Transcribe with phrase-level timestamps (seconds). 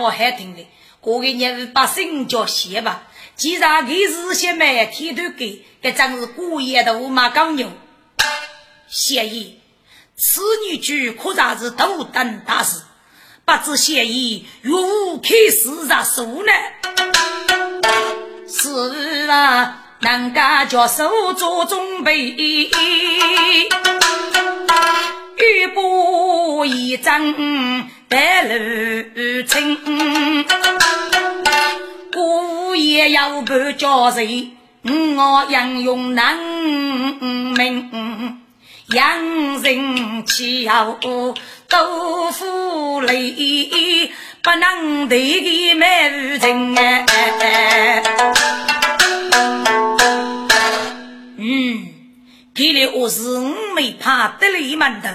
[0.00, 0.66] 我还听的，
[1.00, 3.02] 过个日把心叫写吧。
[3.34, 7.70] 既然给日先买天都给，这真是过夜的五马刚牛。
[8.88, 9.60] 谢意，
[10.16, 12.80] 此女婿可算是斗胆大事，
[13.44, 16.52] 不知谢意如何开始着手呢？
[18.48, 22.70] 是啊，人家叫手做准备，预
[25.66, 27.34] 备一张
[28.08, 29.76] 白路程。
[32.12, 34.50] 姑爷要不叫谁？
[34.82, 38.40] 我杨用难明，
[38.88, 40.98] 杨人岂要
[41.68, 44.12] 豆腐泪，
[44.42, 47.04] 不能对个美人哎。
[51.38, 51.88] 嗯，
[52.54, 55.08] 看来我是五没怕得了门头，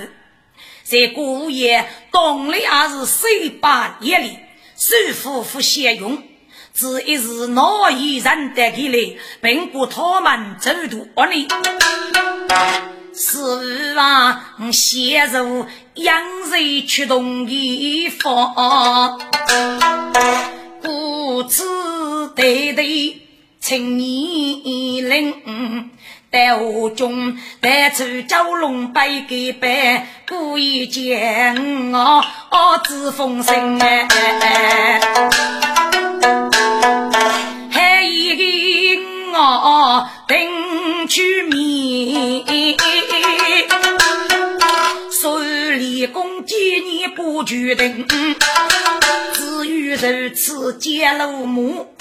[0.91, 4.37] 在姑爷当里还是水把眼里，
[4.75, 6.21] 舒服不闲用。
[6.73, 7.63] 只一时难
[7.97, 11.47] 以认得起来，并不他们走读屋里。
[13.13, 19.17] 是啊，陷入养水驱动的方，
[20.81, 23.21] 故此对对
[23.61, 25.89] 青年人，
[26.31, 32.23] 待我中带出蛟龙摆个板，故意见我
[32.85, 34.07] 自封神哎。
[37.69, 42.77] 还一个我等去面，
[45.21, 48.07] 手里公几年不决定，
[49.33, 51.93] 只有如此揭露幕，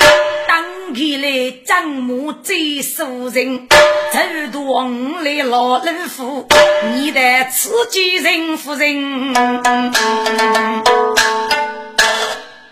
[0.50, 4.18] 当起来张母最熟人，走
[4.50, 6.48] 动来老人夫，
[6.92, 7.20] 你的
[7.52, 9.32] 此几人夫人，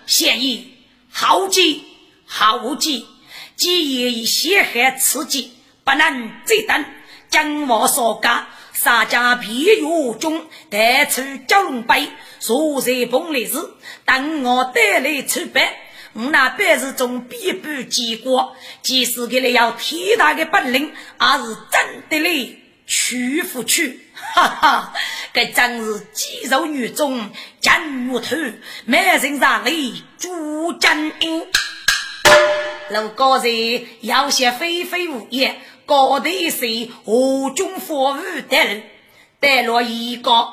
[0.06, 0.74] 谢意。
[1.08, 1.84] 好计，
[2.26, 3.06] 好计，
[3.54, 5.52] 计也以血海刺激，
[5.84, 6.84] 不能再等。
[7.30, 12.08] 将我所讲，三家皮肉中带出蛟龙杯，
[12.40, 13.54] 坐在棚里时，
[14.04, 15.62] 等我带来出版。
[16.14, 24.00] 我那本事中必不结果，即使给了要天大的本领，也是真的嘞，屈服去。
[24.14, 24.94] 哈哈，
[25.32, 27.30] 这真是肌肉女中
[27.60, 28.36] 金木头，
[28.84, 31.46] 满身上里朱真英。
[32.90, 38.16] 如高人要些飞飞舞言，高头是何中服务
[38.48, 38.82] 的
[39.40, 40.48] 带落一个，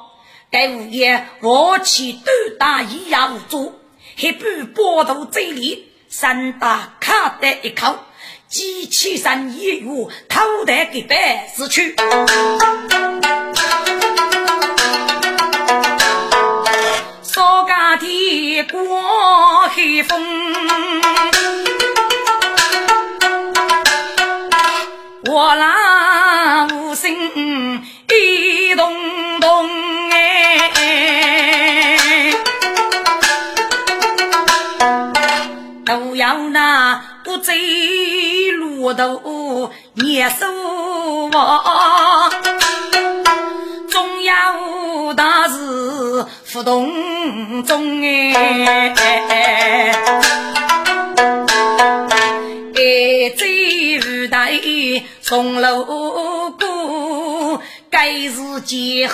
[0.52, 3.80] 该物业我起斗大一样无助，
[4.18, 8.00] 还不波头嘴里三大卡的一口。
[8.48, 9.82] 机器上一月
[10.30, 11.94] 偷得给白死去，
[17.22, 20.24] 少家的过黑风，
[25.28, 25.85] 我那
[37.36, 37.54] 那不走。
[38.78, 40.46] 我都年寿
[41.32, 42.30] 亡，
[43.90, 48.94] 总有大事不动中哎，
[49.30, 49.92] 哎，
[53.36, 54.52] 最无奈
[55.22, 59.10] 送路过，该是间。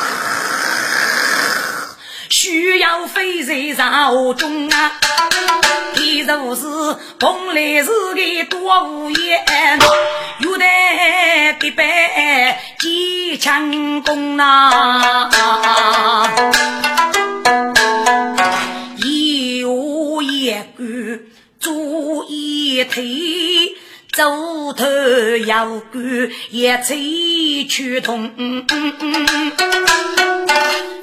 [2.32, 4.94] 需要飞在朝中啊！
[5.98, 6.62] 一如是
[7.20, 9.78] 蓬莱是个多无言，
[10.40, 10.64] 有的
[11.60, 11.84] 必备
[12.80, 15.30] 机枪弓啊！
[19.04, 21.20] 一无一个
[21.60, 23.76] 做一腿，
[24.14, 24.86] 走头
[25.46, 28.30] 要干也吹去痛。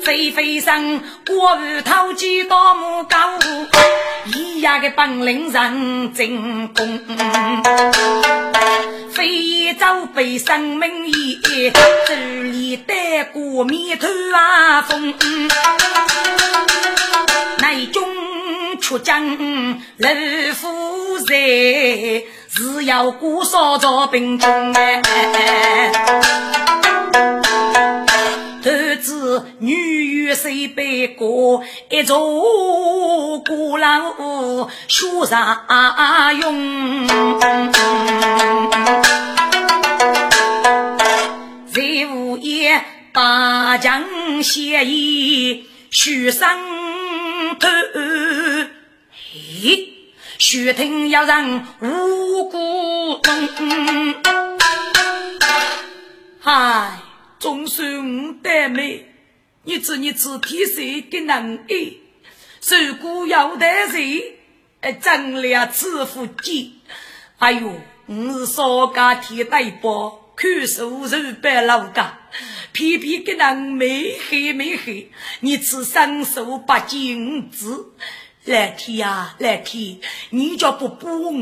[0.02, 3.16] 飞飞声，过日偷鸡盗母狗，
[4.34, 7.00] 一样的本领人精功。
[9.12, 11.40] 非洲被生命以
[12.06, 15.14] 这里带过面头啊风，
[17.60, 18.04] 内中
[18.80, 20.10] 出将老
[20.54, 22.22] 夫人，
[22.58, 25.00] 是要过少着兵中哎，
[28.64, 28.70] 头
[29.00, 29.44] 子。
[29.60, 34.16] 女与谁背过一座古老
[34.88, 35.66] 书上
[36.40, 37.06] 用？
[41.72, 41.82] 在
[42.12, 42.82] 午夜
[43.12, 46.48] 大将写意许生
[47.60, 47.68] 头，
[49.12, 49.97] 嘿，
[50.38, 53.20] 须听有人无辜。
[56.38, 56.98] 嗨，
[57.40, 59.04] 总算得美，
[59.64, 62.02] 你知你知天谁的能力？
[62.62, 64.38] 如果要得谁，
[64.80, 66.82] 哎，真了此福气。
[67.38, 67.72] 哎呦，
[68.06, 72.16] 我是少家天代包，看手手白老家，
[72.70, 75.10] 偏偏给人没黑没黑，
[75.40, 77.92] 你只伸手不金子。
[78.48, 79.98] 来天呀，来天，
[80.30, 81.32] 你就不补我，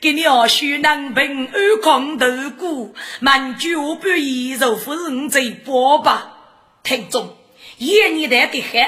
[0.00, 2.26] 给你二叔能平安康头
[2.56, 6.38] 过，满酒不宜，肉夫人在播吧。
[6.84, 7.36] 听众，
[7.78, 8.86] 一年来的黑，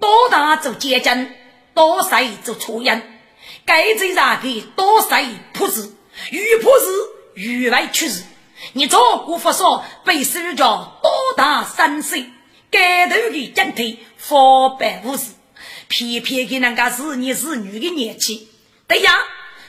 [0.00, 1.32] 多大做结晶，
[1.74, 3.02] 多少做初音，
[3.66, 5.18] 该在上给多少
[5.52, 5.94] 铺子，
[6.30, 8.24] 遇铺子遇外出事，
[8.72, 12.30] 你做姑父说被手脚多大三岁，
[12.70, 15.32] 该头的将腿方百无事。
[15.88, 18.48] 偏偏给人家是你是女的年纪，
[18.86, 19.12] 对呀，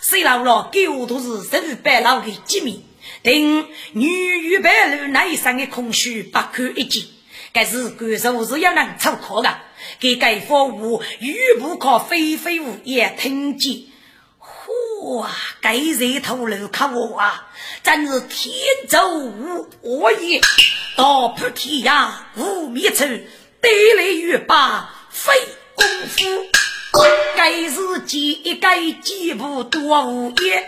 [0.02, 2.84] 谁老了狗都是十白老的机密，
[3.22, 7.12] 等女与白露那一生的空虚不堪一击，
[7.54, 9.60] 该是官手是要能出口的，
[10.00, 13.84] 给该服务玉不可飞飞舞也听见，
[14.40, 15.28] 嚯，
[15.62, 17.52] 该人头颅看我啊，
[17.84, 18.54] 真是天
[18.88, 20.42] 走无我也，
[20.96, 23.04] 大破天涯无觅处，
[23.62, 25.34] 得来玉把飞。
[25.77, 26.25] 功夫，
[27.35, 30.65] 该是几一该几步多无言，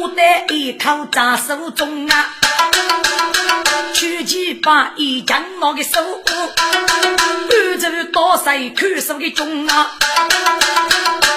[0.00, 2.34] 我得一口在手中啊，
[3.94, 5.98] 举起把一将我的手，
[7.50, 9.92] 按着多谁看守的中啊，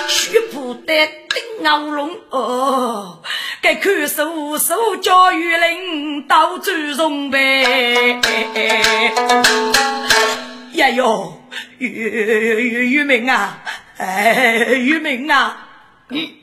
[0.10, 3.22] 须不得顶鳌龙哦，
[3.62, 8.20] 该看守手教育领导尊重呗，
[10.74, 11.42] 呀哟。
[11.78, 13.64] 玉玉玉明啊，
[13.98, 15.70] 哎，玉明啊，
[16.10, 16.36] 你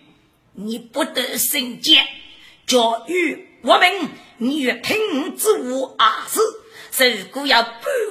[0.54, 2.02] 你不得圣洁，
[2.66, 6.26] 教育我们，你越听之我啊
[6.90, 7.70] 是，如果要不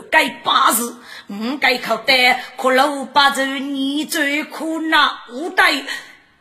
[0.10, 5.84] 该八字，唔该靠得，可老八字你最苦恼无带，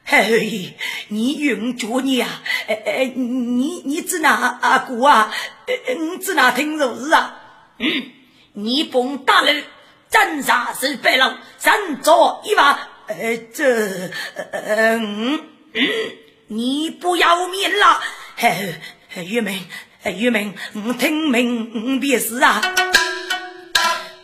[0.05, 0.75] 嘿，
[1.09, 5.33] 你用着你啊，哎哎，你你指哪阿哥啊？
[5.67, 7.37] 你指哪听如是啊？
[7.79, 8.11] 嗯，
[8.55, 9.53] 你甭打了。
[10.11, 14.11] 真杀是白狼，三做一把，呃，这，
[14.53, 15.41] 嗯
[15.73, 15.83] 嗯，
[16.49, 18.01] 你不要命了？
[18.37, 18.75] 嘿，
[19.25, 19.65] 玉明，
[20.05, 20.53] 玉明，
[20.85, 22.61] 我听明便是啊。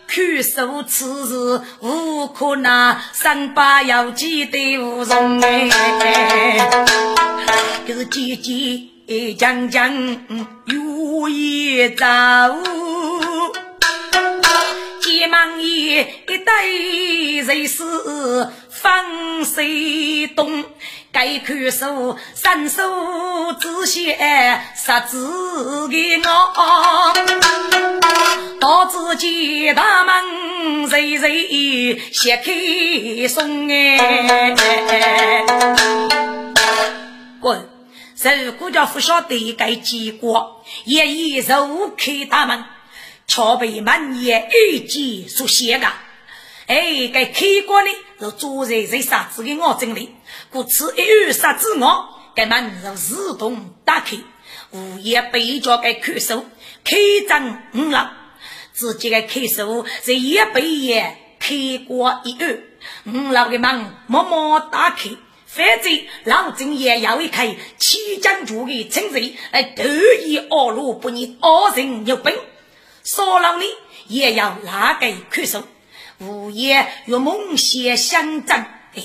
[0.08, 5.68] 看守此事无可奈，三八要记得无容哎。
[7.86, 9.94] 就是姐姐讲讲
[10.64, 12.56] 有一招。
[15.16, 17.82] 急忙一对人是
[18.68, 20.62] 方水东，
[21.10, 22.82] 该看书伸手
[23.58, 27.14] 只写识字的我，
[28.60, 35.46] 到自己大门人人掀开送哎，
[37.40, 37.70] 滚！
[38.44, 42.62] 如果叫不晓得该结果，也已入开大门。
[43.26, 45.86] 却被满眼一击所写的，
[46.66, 50.14] 哎，该开关呢是坐在这沙子的我这里，
[50.50, 54.16] 故此一有沙子我，该门就自动打开，
[54.70, 56.44] 午夜背着该看守
[56.84, 56.96] 开
[57.28, 57.98] 张五楼，
[58.72, 61.56] 自己的看守在一背也开
[61.86, 62.60] 过一二，
[63.06, 65.10] 五楼的门默默打开，
[65.46, 69.84] 反正老郑也要一开，七将军的称贼，来得
[70.24, 72.32] 意二路不逆，二人有本。
[73.06, 73.64] 少郎呢
[74.08, 75.64] 也要拉给看守，
[76.18, 78.56] 午夜与梦想相争。
[78.96, 79.02] 哎，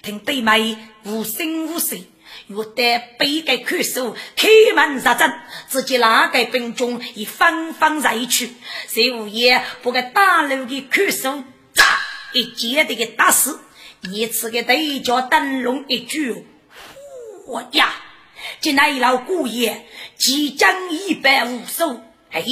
[0.00, 2.10] 听对妹无声无息，
[2.46, 5.34] 欲得背给看守开门入阵，
[5.68, 8.54] 自己拉给兵中已纷纷在去。
[8.88, 11.44] 谁午夜不给大楼的看守，
[11.74, 11.84] 咋
[12.32, 13.60] 一接的给打死？
[14.00, 16.46] 你此个对家灯笼一句，
[17.46, 17.92] 我呀，
[18.62, 21.84] 今来老姑爷即将一百五十，
[22.30, 22.42] 哎。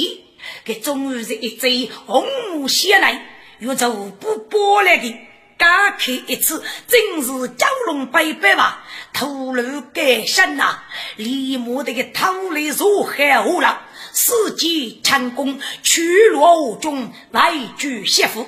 [0.63, 3.25] 给终于是一只红木鞋来，
[3.59, 5.15] 又走不过来的，
[5.57, 8.83] 刚开一次，真是蛟龙摆摆吧？
[9.13, 10.79] 突然改身呐，
[11.17, 13.81] 立马这个头里如海虎了，
[14.11, 18.47] 四季成功，屈落无中，来娶媳妇。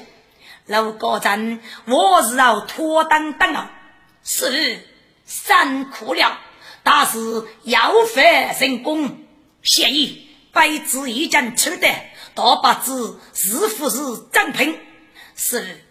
[0.65, 3.71] 陆高真，我是要拖等等啊，
[4.23, 4.87] 是
[5.25, 6.39] 辛苦了，
[6.83, 7.19] 但是
[7.63, 9.19] 要费成功。
[9.61, 11.87] 谢意，白纸已经出的，
[12.35, 13.97] 大八字是否是
[14.31, 14.77] 正品？
[15.35, 15.83] 是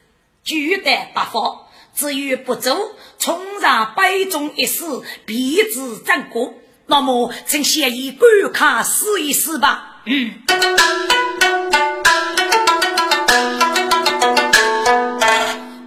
[0.45, 1.67] 举得不法，
[1.97, 2.79] 至于不走，
[3.19, 6.55] 冲上杯中一死，必知正果。
[6.87, 10.01] 那么，请谢意观看试一试吧。
[10.07, 10.35] 嗯。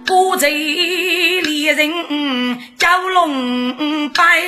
[0.04, 0.50] 不贼
[1.40, 4.42] 猎人叫龙白。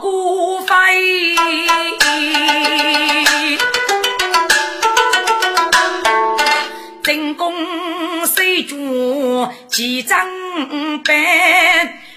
[0.00, 1.36] 孤飞，
[7.02, 7.54] 真功
[8.26, 10.18] 虽主几张
[11.04, 11.14] 板，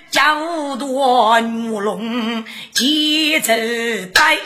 [0.09, 4.37] 叫多牛龙几只白，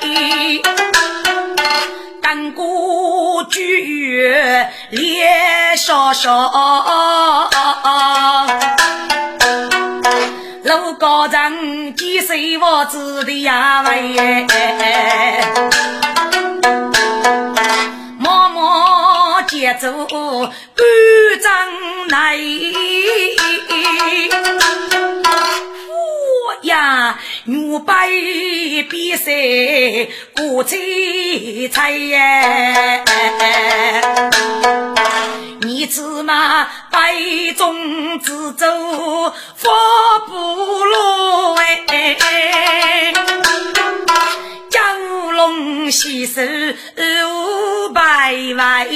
[2.22, 4.34] 当孤举
[4.90, 5.30] 烈
[5.78, 6.52] 少少。
[10.72, 13.82] 路高人几岁我子的呀？
[13.82, 14.48] 喂，
[18.18, 20.32] 默默接走官
[21.42, 21.51] 长
[22.08, 22.38] 来，
[25.90, 28.08] 我呀牛掰
[28.90, 29.32] 比赛
[30.36, 30.78] 过彩
[31.72, 33.04] 彩耶。
[35.62, 37.16] 你子嘛，百
[37.58, 38.66] 中之走，
[39.56, 39.70] 发
[40.28, 41.56] 不落
[41.88, 43.14] 哎，
[45.34, 48.88] 龙戏手五百万，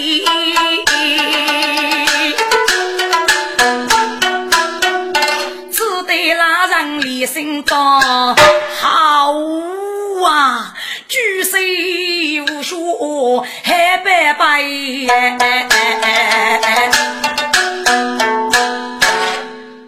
[6.78, 9.34] 人离心脏好
[10.26, 10.76] 啊。
[11.08, 11.58] 举手
[12.54, 14.62] 无数黑白白，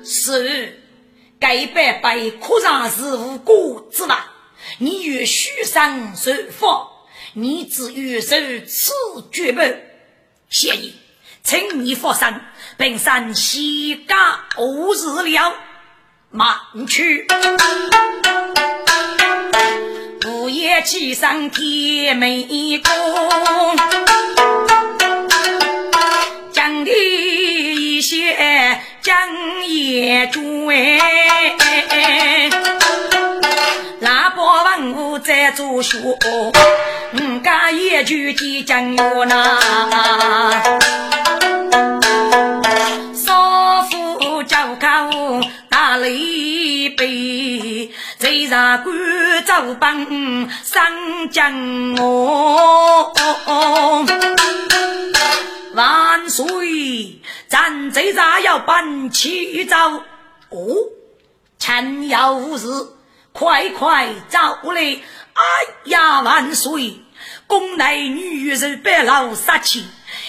[0.05, 0.81] 是
[1.39, 4.31] 该白白哭上是无辜之吧？
[4.77, 6.87] 你与虚上受罚，
[7.33, 8.93] 你只欲受此
[9.31, 9.83] 绝本。
[10.49, 10.95] 谢意，
[11.43, 12.39] 请你发声，
[12.77, 15.53] 本山西家无日了，
[16.37, 16.55] 慢
[16.87, 17.25] 去。
[20.27, 22.43] 午夜起上天美
[22.77, 23.75] 宫，
[26.53, 29.17] 讲的一些讲
[29.65, 32.47] 业主哎，
[33.99, 36.15] 那波文武在读书，
[37.13, 39.59] 嗯，家业主的讲哟那，
[46.89, 47.91] 杯。
[48.19, 48.95] 谁让官
[49.45, 53.13] 走本上江哦？
[55.73, 57.21] 万岁！
[57.47, 59.75] 咱这咋要办起走？
[60.49, 60.75] 哦，
[61.59, 62.67] 趁要无事，
[63.31, 64.39] 快快走
[64.71, 64.81] 来！
[64.81, 65.43] 哎
[65.85, 67.01] 呀，万岁！
[67.45, 69.85] 宫内女人被老杀气，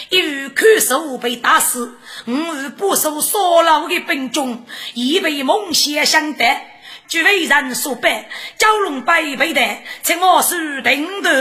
[0.09, 1.97] 一看手被打死，
[2.27, 6.45] 五不受所劳的兵种，已被梦想相得。
[7.07, 9.61] 据为人所拜，蛟龙百倍的，
[10.03, 11.31] 请我是定夺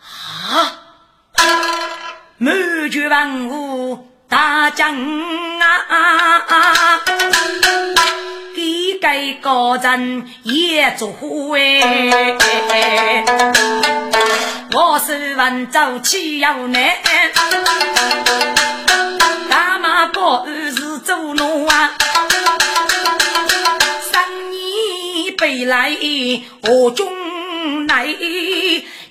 [0.00, 0.82] 啊！
[2.38, 4.96] 满卷万物大将
[5.60, 7.00] 啊！
[8.56, 11.14] 给给高人也做
[11.56, 13.24] 哎！
[14.72, 16.92] 我是文州起要难，
[20.28, 21.90] 大马过是做奴啊！
[25.38, 25.96] 北来
[26.62, 27.08] 何中
[27.86, 28.14] 来？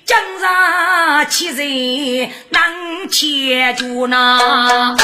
[0.04, 4.94] 江上七人难牵住那。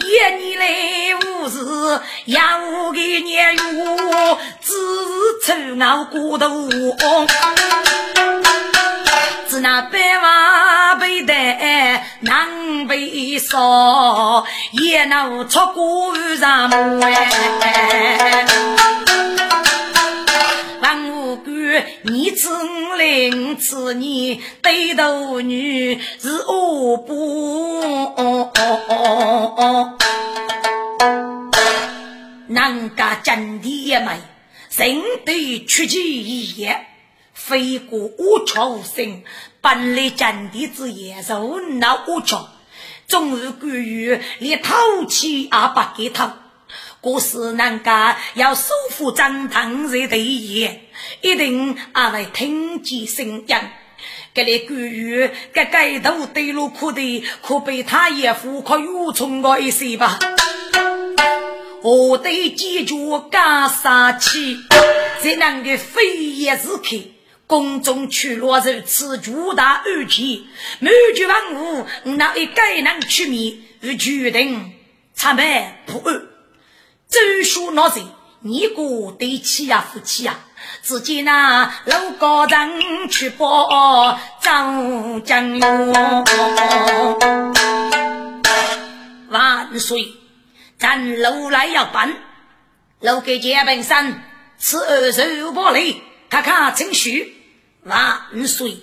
[0.00, 0.66] 一年来
[1.16, 2.60] 无事，要
[2.92, 3.58] 个年月
[4.60, 4.74] 只
[5.44, 5.52] 愁
[5.84, 6.68] 熬过头。
[9.62, 17.00] 那百万被带难被烧，也能出过上门。
[20.80, 27.80] 王五官，你知我领此年对头女是恶不？
[32.48, 34.10] 人家真的也没，
[34.76, 36.86] 人对出其一言。
[37.34, 39.22] 飞过五桥无声，
[39.62, 42.48] 本来阵地之野兽闹五桥，
[43.06, 46.28] 终日关羽连透气也不给透。
[47.00, 50.68] 故事人家要收复张唐在第一，
[51.20, 53.56] 一定也会听见声音。
[54.34, 60.18] 这里关羽这街头对路哭的，可被他爷夫可又冲我一些吧？
[61.84, 64.58] 我得记住干杀气，
[65.22, 66.96] 在那个飞檐之刻，
[67.52, 70.46] 宫中去落如此巨大恶气，
[70.78, 74.72] 满绝万物，那一该能取灭，而决定
[75.12, 76.22] 惨败不安。
[77.10, 78.06] 周叔那人，
[78.40, 80.38] 你个对起呀，夫妻呀，
[80.82, 85.92] 只见那楼高人去报张将勇，
[89.28, 90.08] 万岁！
[90.78, 92.16] 咱楼来要搬，
[93.00, 94.24] 楼给结本山，
[94.56, 97.40] 此二手不利，看看程序。
[97.84, 98.76] 万岁！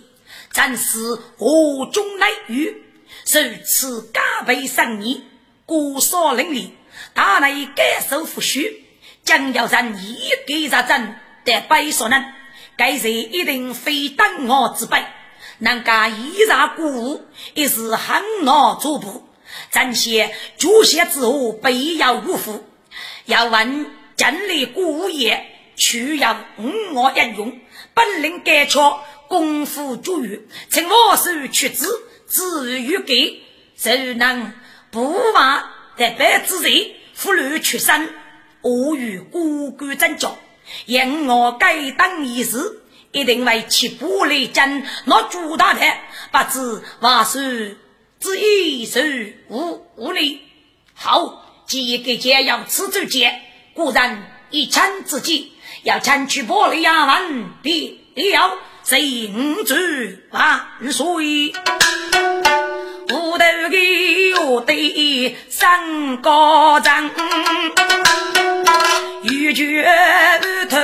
[0.52, 1.00] 咱是
[1.38, 2.84] 何中来遇？
[3.26, 5.24] 受此加倍赏你，
[5.66, 6.72] 国少伶俐。
[7.14, 8.74] 大内该受抚恤，
[9.24, 11.16] 将要人一给入阵，
[11.46, 12.34] 得百所能。
[12.76, 15.06] 该人一定非等我之辈，
[15.60, 19.24] 能干一杀鼓舞，一是很难做部。
[19.72, 22.66] 咱些主些之后，必要无负。
[23.26, 27.60] 要问建立古业，需要五我应用，
[28.00, 31.86] 本领该巧，功夫足于，请我手取之，
[32.30, 33.44] 至于给，
[33.76, 34.54] 谁能
[34.90, 36.92] 不忘得百之人？
[37.14, 38.08] 妇女出生，
[38.62, 40.38] 我与孤孤争教，
[40.86, 45.82] 因我该当一事，一定为其不来争，那朱大的
[46.32, 47.78] 不知万事
[48.22, 50.40] 之一是无无力。
[50.94, 53.42] 好，既给解要此之节，
[53.74, 55.52] 固然一枪之计，
[55.84, 58.00] 要抢取玻璃牙文，必
[58.34, 58.52] 要
[58.84, 60.62] 谁五子万
[60.92, 61.54] 岁。
[63.12, 67.10] 无头的我对三高长，
[69.24, 69.90] 欲绝
[70.70, 70.78] 头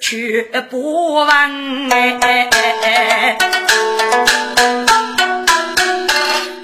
[0.00, 3.38] 却不忘哎。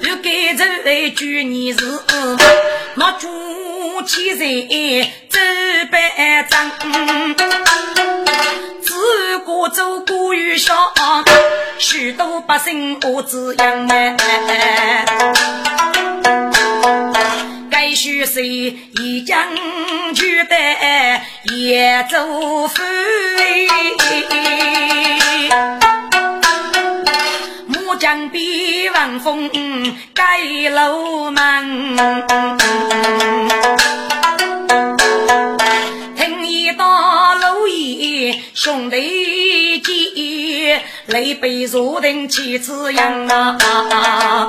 [0.01, 1.79] 又该走来句你是
[2.97, 3.29] 那主
[4.03, 5.39] 起人走
[5.91, 6.71] 百丈，
[8.81, 10.93] 自古走过雨上。
[11.79, 15.05] 许多百姓我滋养哎，
[17.71, 19.55] 该许谁一将
[20.15, 20.57] 就得
[21.57, 23.69] 也走飞，
[28.15, 29.51] 木匠比王峰
[30.15, 30.39] 盖
[30.71, 31.97] 楼门，
[36.17, 40.81] 听一道楼爷兄弟姐。
[41.07, 44.49] 累被若定妻子养啊，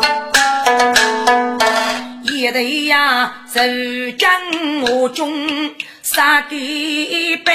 [2.23, 3.60] 一对呀手
[4.17, 4.30] 将
[4.84, 5.73] 我中
[6.04, 7.51] 杀给白，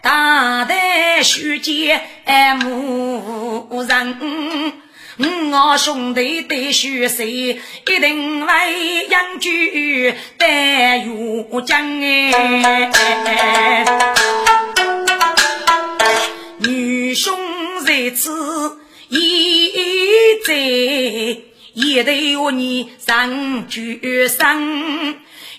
[0.00, 2.00] 大胆虚结
[2.64, 4.83] 无人。
[5.18, 13.84] 我兄弟对虚谁一定为养居待有将哎，
[16.58, 17.38] 女兄。
[17.86, 19.70] 在此一
[20.46, 20.54] 在，
[21.74, 25.14] 一对我你上举生，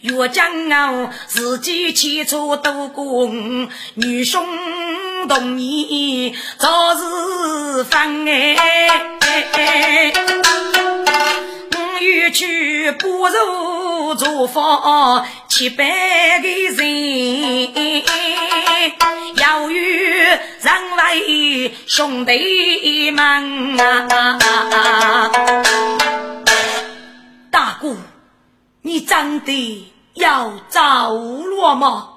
[0.05, 4.45] 岳将我自己起初都功，女兄
[5.27, 8.55] 同你早日分哎。
[11.99, 18.03] 欲去不如做法七百个人，
[19.37, 20.37] 要与人
[20.97, 25.31] 为兄弟们啊！
[27.49, 27.97] 大姑，
[28.81, 32.09] 你真的要走了吗？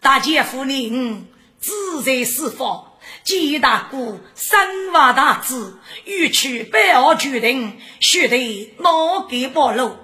[0.00, 1.28] 大姐夫您
[1.60, 2.88] 自在是否？
[3.24, 9.96] 季大姑身怀大志，欲取百二决定，须得哪给暴露？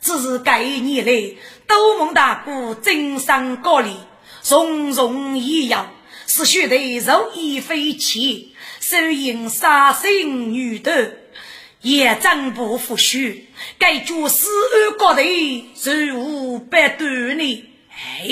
[0.00, 3.94] 只是这一年来，都蒙大姑精神高丽，
[4.40, 5.90] 从容一摇，
[6.26, 11.18] 是须得肉衣飞起，手引杀心女的，
[11.82, 13.48] 也真不服虚。
[13.78, 15.22] 该主死而高头，
[15.84, 17.64] 如无百断呢？
[17.90, 18.26] 哎，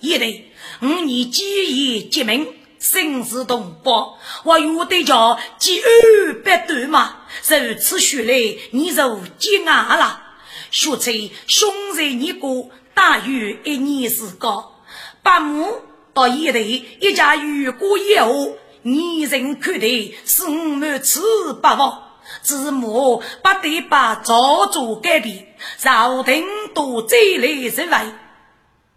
[0.00, 0.50] 一对，
[0.82, 2.54] 五年几夜结命。
[2.80, 7.16] 生死同胞，我有得叫几二百段嘛？
[7.48, 10.22] 如此说来，你就惊讶了。
[10.70, 11.10] 说出
[11.48, 14.80] 兄在你国大约一年时高，
[15.24, 15.82] 八亩
[16.14, 19.88] 到一头，一家雨过以后，你人看待
[20.24, 22.07] 是我们此八房。
[22.48, 28.14] 子母不得把朝主改变，朝廷都再来认为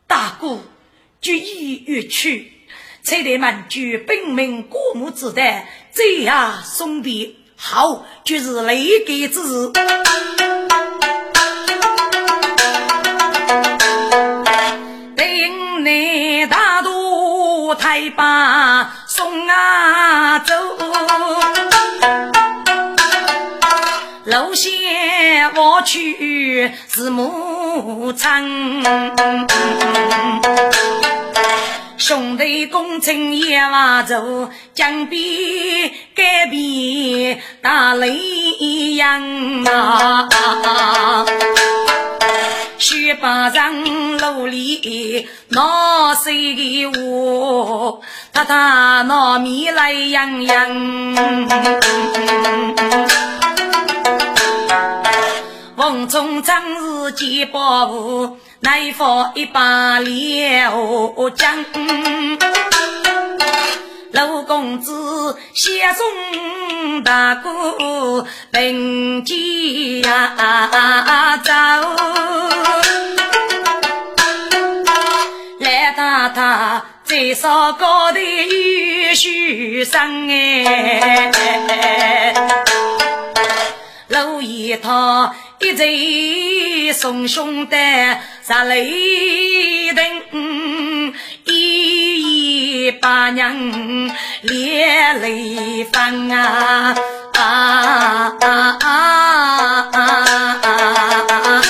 [0.08, 0.60] 大哥
[1.22, 2.54] 决意欲去，
[3.04, 5.42] 才得满具本命过母之德，
[5.94, 7.32] 这样送别。
[7.58, 9.42] 好，就是雷给之。
[9.74, 9.86] 等
[15.84, 20.56] 你大渡太把送啊走，
[25.56, 28.84] 我去是母亲。
[31.98, 35.22] 兄弟工程也瓦走，江边
[36.16, 38.18] 改变大雷
[38.96, 40.28] 洋啊！
[42.78, 48.02] 雪巴上路里闹水雾，
[48.34, 51.16] 他他闹米来洋洋。
[55.82, 58.38] 风中正是几把斧。
[58.60, 61.66] 来放一把辽江，
[64.12, 69.34] 陆公子携送大哥奔家
[71.44, 71.52] 走，
[75.62, 81.32] 来太太在烧高头有许生哎，
[84.10, 85.34] 陆一涛。
[85.64, 87.76] 一贼送兄弟
[88.42, 91.14] 杀雷霆，
[91.46, 96.96] 一一把娘连累翻啊
[97.34, 101.62] 啊啊啊啊！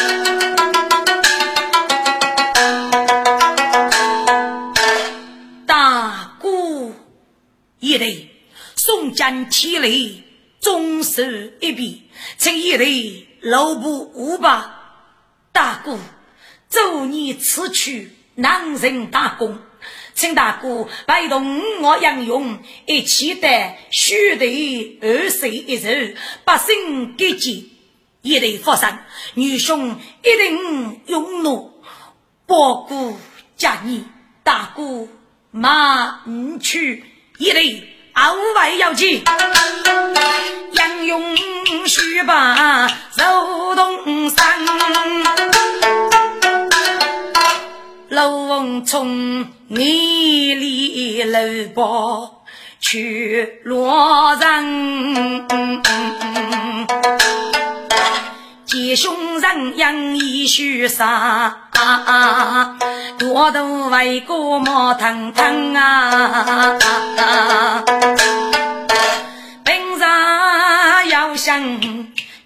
[5.68, 6.94] 大姑
[7.80, 8.30] 一雷，
[8.76, 9.90] 宋江起来，
[10.62, 12.04] 终是一笔，
[12.38, 13.28] 这一雷。
[13.42, 15.00] 老婆无吧，
[15.52, 15.98] 大哥，
[16.70, 19.58] 祝你此去难成大功，
[20.14, 27.74] 请大哥陪同我杨勇一起带须得二岁一日，百姓给吉，
[28.22, 29.00] 一定发生。
[29.34, 31.82] 女兄一定勇怒，
[32.46, 33.18] 保顾
[33.58, 34.06] 家你，
[34.44, 35.08] 大哥
[35.50, 37.04] 马你去，
[37.40, 39.24] 一定傲外要紧。
[40.74, 41.36] 杨勇
[41.88, 44.46] 须把手动山，
[48.10, 51.40] 龙从泥里楼
[51.74, 52.44] 包
[52.80, 55.48] 去落人，
[58.72, 61.68] 见凶人杨一须杀，
[63.20, 66.78] 多头为个毛腾腾啊！
[71.10, 71.62] 要想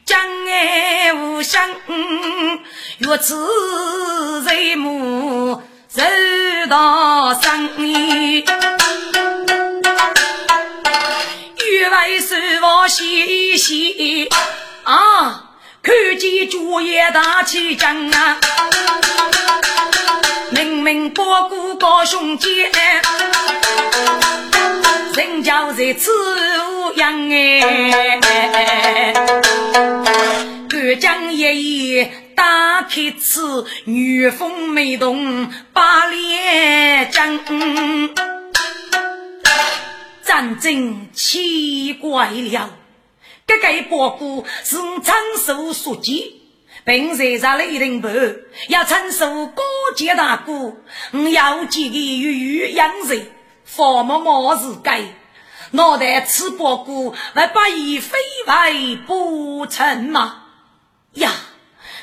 [0.03, 1.69] 将爱无相，
[2.97, 6.01] 若此人母受
[6.67, 7.93] 到伤，欲
[11.87, 14.27] 为是我细细
[14.83, 15.44] 啊，
[15.85, 18.39] 看见主爷大气将啊，
[20.49, 22.71] 明明包谷高兄姐。
[25.15, 26.09] 人家在此
[26.63, 29.13] 无恙哎，
[30.67, 37.39] 干将一夜打开此女风美动把脸将，
[40.23, 42.71] 战争奇怪了，
[43.47, 46.41] 这个包谷是长寿书记，
[46.83, 48.07] 并在上雷霆部
[48.69, 49.63] 要承受高
[49.95, 50.77] 阶大哥，
[51.29, 53.31] 要几个玉养人。
[53.63, 55.03] 佛母母是该，
[55.71, 60.43] 脑袋吃包谷，还把一非为不成吗？
[61.13, 61.31] 呀，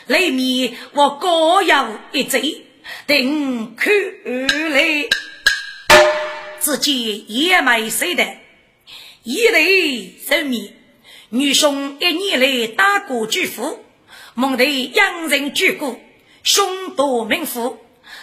[0.06, 2.66] 里面我各有一贼，
[3.06, 3.92] 等看
[4.70, 5.08] 来，
[6.58, 8.26] 自己也没谁的，
[9.22, 10.74] 一来人命，
[11.34, 13.82] 女兄一年来打过巨富，
[14.34, 15.98] 蒙得养人巨过，
[16.42, 17.78] 凶夺民富，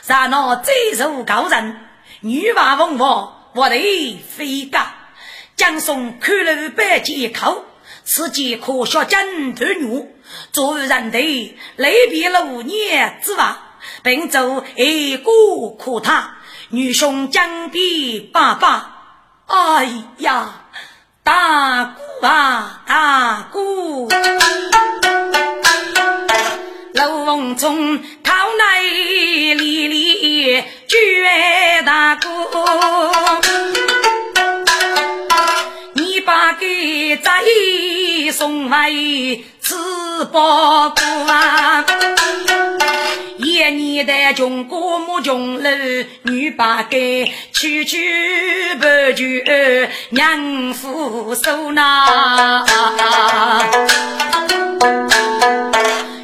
[0.06, 1.80] 然后再受高人，
[2.22, 3.50] 女娃文王。
[3.56, 3.76] 我的
[4.30, 5.10] 飞嘎，
[5.56, 7.66] 江松看了百几口，
[8.04, 10.06] 此际可学真头女，
[10.52, 11.20] 做人的
[11.78, 13.56] 雷别了五年之外，
[14.04, 15.32] 并做一个
[15.80, 16.38] 可他
[16.70, 18.98] 女兄江边爸爸。
[19.48, 20.66] 哎呀，
[21.30, 24.10] 大姑啊，大姑，
[26.94, 32.30] 楼房中讨来里里绝大姑。
[38.32, 39.76] 送为吃
[40.32, 41.84] 包谷啊！
[43.70, 45.70] 一年的穷过母穷老，
[46.24, 46.98] 女八该
[47.54, 48.00] 区区
[48.80, 48.84] 不
[49.16, 49.26] 就
[50.10, 52.66] 娘夫手拿。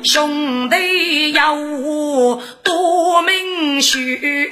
[0.03, 4.51] 兄弟要我多明须，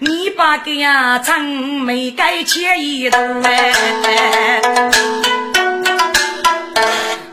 [0.00, 4.60] 你把个呀长眉盖切一头哎，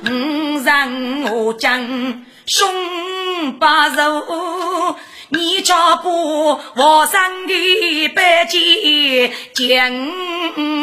[0.06, 4.96] 五让我将兄把肉，
[5.30, 10.08] 你脚步我上的白鸡见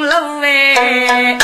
[0.06, 1.36] 路哎。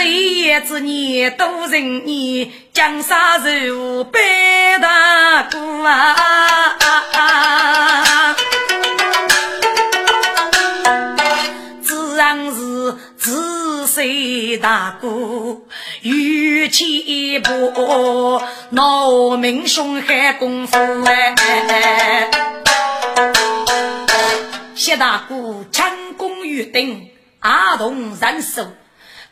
[0.00, 4.18] 叶子你都认你，江山如百
[4.80, 6.74] 大哥啊！
[13.98, 15.08] 自岁大哥，
[16.02, 22.30] 有钱不闹民凶害功夫哎！
[24.76, 28.68] 谢大哥强攻于顶，阿童人手。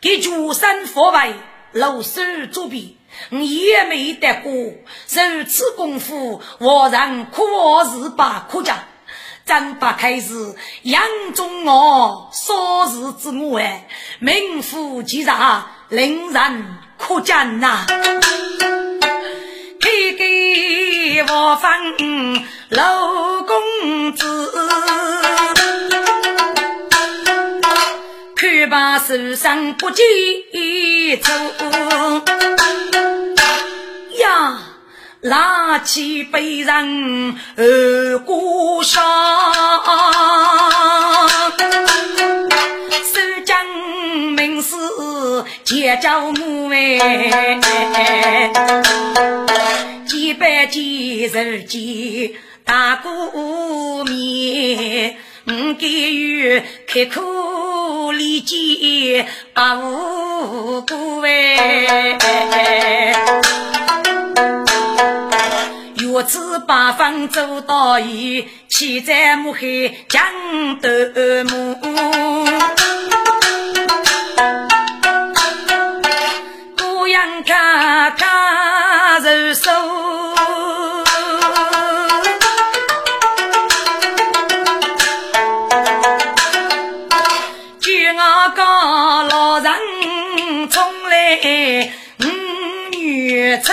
[0.01, 1.35] 给诸山佛为
[1.71, 2.97] 老师作弊，
[3.29, 4.51] 也没得过。
[4.51, 7.41] 如此功夫，我让可
[7.89, 8.77] 是把可讲。
[9.45, 11.01] 张八开始杨
[11.33, 13.87] 中我说事之外，
[14.19, 15.29] 名副其实，
[15.89, 16.65] 令人
[16.97, 17.85] 可讲呐。
[19.79, 21.71] 给给我放
[22.69, 24.51] 老公子。
[28.39, 30.03] 去把手上不记
[31.17, 31.31] 走
[34.19, 34.59] 呀，
[35.21, 39.03] 拿起背人二过上，
[45.67, 47.59] 结交母哎，
[50.07, 55.17] 几百几十几大过面。
[55.45, 62.17] 我给予开口理解把无辜哎，
[65.97, 70.23] 月子八方走到一，七在暮黑江
[70.81, 70.87] 头
[71.43, 71.75] 暮，
[93.47, 93.71] 女走，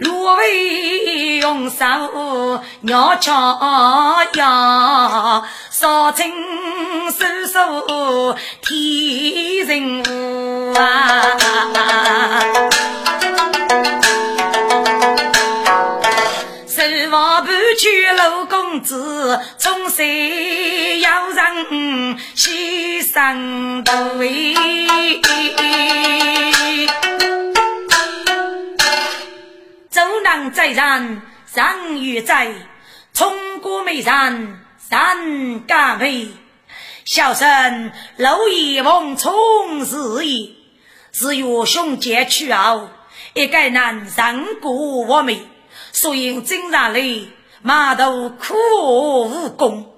[0.00, 1.86] 芦苇用手
[2.82, 6.30] 鸟桥呀，少情
[7.10, 11.32] 手手替人物啊。
[17.78, 24.54] 娶老公子，从小要人牺牲的为。
[29.90, 32.50] 走南在人，上月在，
[33.12, 36.28] 冲过美人三家美。
[37.04, 40.56] 小生老爷王冲日也，
[41.12, 42.88] 是岳兄姐娶后，
[43.34, 45.38] 一概难人过我们，
[45.92, 47.32] 所以经常里。
[47.66, 48.54] 码头苦
[49.24, 49.92] 无功，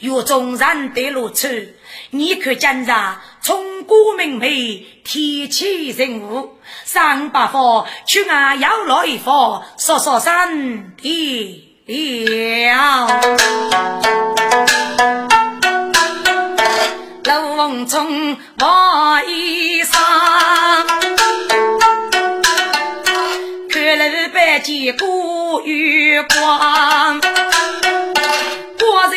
[0.00, 1.74] 有众人得如此，
[2.10, 2.92] 你可今日
[3.40, 13.08] 从古明媚，天气人物，三百佛去俺要来佛，说说三地了。
[17.24, 21.15] 楼翁从瓦衣裳，
[24.66, 27.30] 见过月光，国
[29.08, 29.16] 在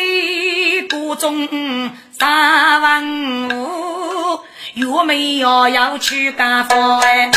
[0.92, 4.42] 国中三万五，
[4.76, 7.32] 又没要要去干活哎，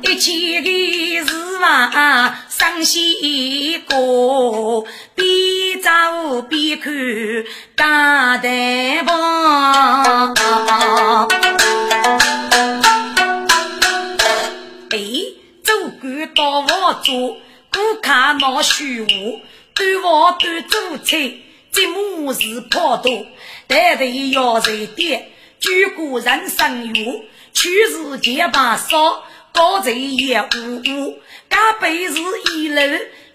[0.00, 0.70] 一千个
[1.28, 1.92] 十万
[2.48, 5.28] 上西过，边
[5.82, 6.90] 走边看
[7.76, 10.34] 大台房。
[16.34, 17.36] 到我做，
[17.70, 19.40] 顾客闹虚无，
[19.74, 21.32] 端房端做菜，
[21.70, 23.26] 这母是颇多，
[23.66, 31.18] 代代要在点，举国人生忧，去世结巴少，高财也无无，
[31.50, 32.14] 加倍是
[32.52, 32.82] 一楼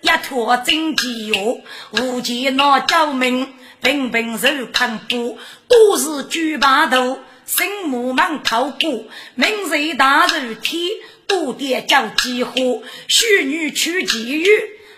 [0.01, 1.57] 一坨真机药，
[1.91, 7.19] 无见那救命，平平手看布，都是举把头，
[7.55, 10.89] 心目满头骨，明日大热天，
[11.27, 14.47] 多点叫饥火，许女娶妓女。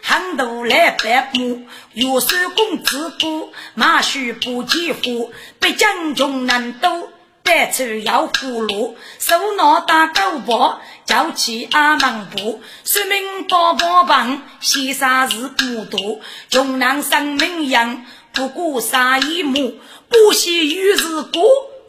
[0.02, 7.10] 很多来拜母，岳守公子姑，马须不结夫，北京穷难渡，
[7.44, 21.44] 带出要葫芦，手拿大狗棒，叫起阿门布，说明宝宝棒，先杀是孤独，穷人生命样，不过杀一母，不惜与是过，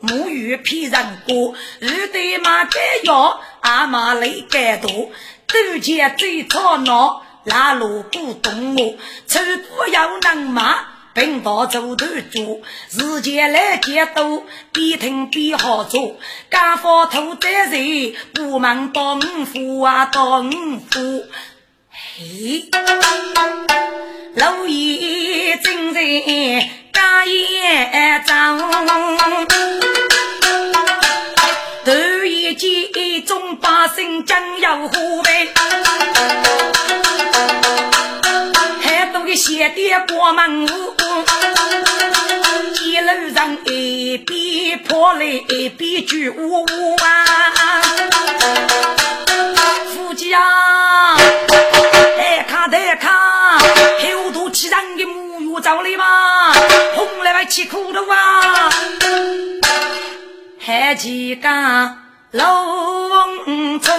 [0.09, 5.11] 母与骗人过，日对马该要，阿妈泪该多，
[5.47, 7.23] 都见最吵闹。
[7.45, 8.97] 拉路不动我，
[9.29, 10.79] 出不要能骂，
[11.15, 12.61] 并到走头做。
[12.91, 14.43] 时间来接多，
[14.73, 16.17] 边听边好做。
[16.51, 20.51] 家父土在人，不忙当夫啊当
[20.91, 21.25] 夫。
[22.19, 22.65] 嘿，
[24.37, 26.01] 老爷正在
[26.91, 28.59] 家业长，
[31.85, 35.51] 突然间众百姓将要虎背。
[39.37, 40.67] 写的过门，
[42.81, 47.83] 一路上一边跑来一边住呜呜啊！
[49.95, 51.15] 夫妻啊，
[54.67, 56.53] 厚度气人的木鱼找来嘛，
[56.95, 58.71] 红来外起苦头啊！
[60.59, 61.49] 还几个
[62.33, 63.95] 老翁中。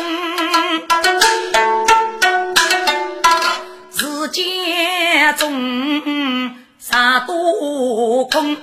[4.29, 8.57] 家中啥多空，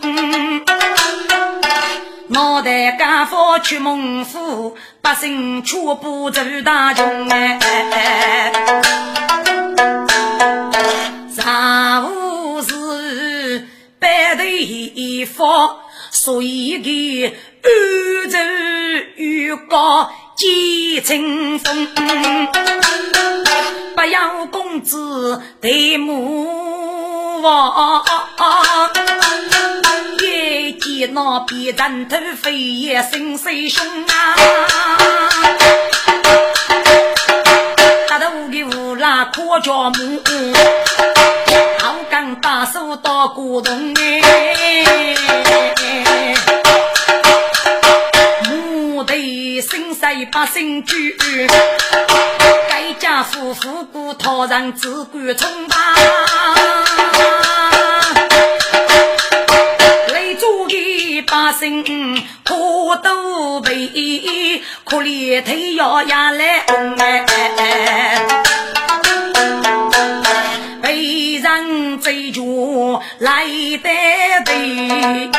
[2.28, 9.13] 脑袋家父去孟府，百姓却不走大穷哎。
[15.24, 15.78] 发，
[16.10, 18.38] 所以个安走
[19.16, 21.88] 预告见清风。
[23.96, 28.04] 不要公子对母王，
[30.20, 34.36] 一见那边人头飞也心碎胸啊！
[38.08, 40.22] 大头的乌拉可叫母，
[42.40, 45.14] 大手到古洞哎，
[48.48, 51.16] 母的心碎把心居。
[53.00, 55.76] 家父父过讨人只管冲吧，
[60.12, 61.84] 累住的百姓
[62.44, 62.54] 可
[63.02, 63.90] 都被
[64.84, 66.64] 可怜腿要压来
[66.98, 67.26] 哎
[73.18, 73.88] 来得
[74.44, 75.30] 对。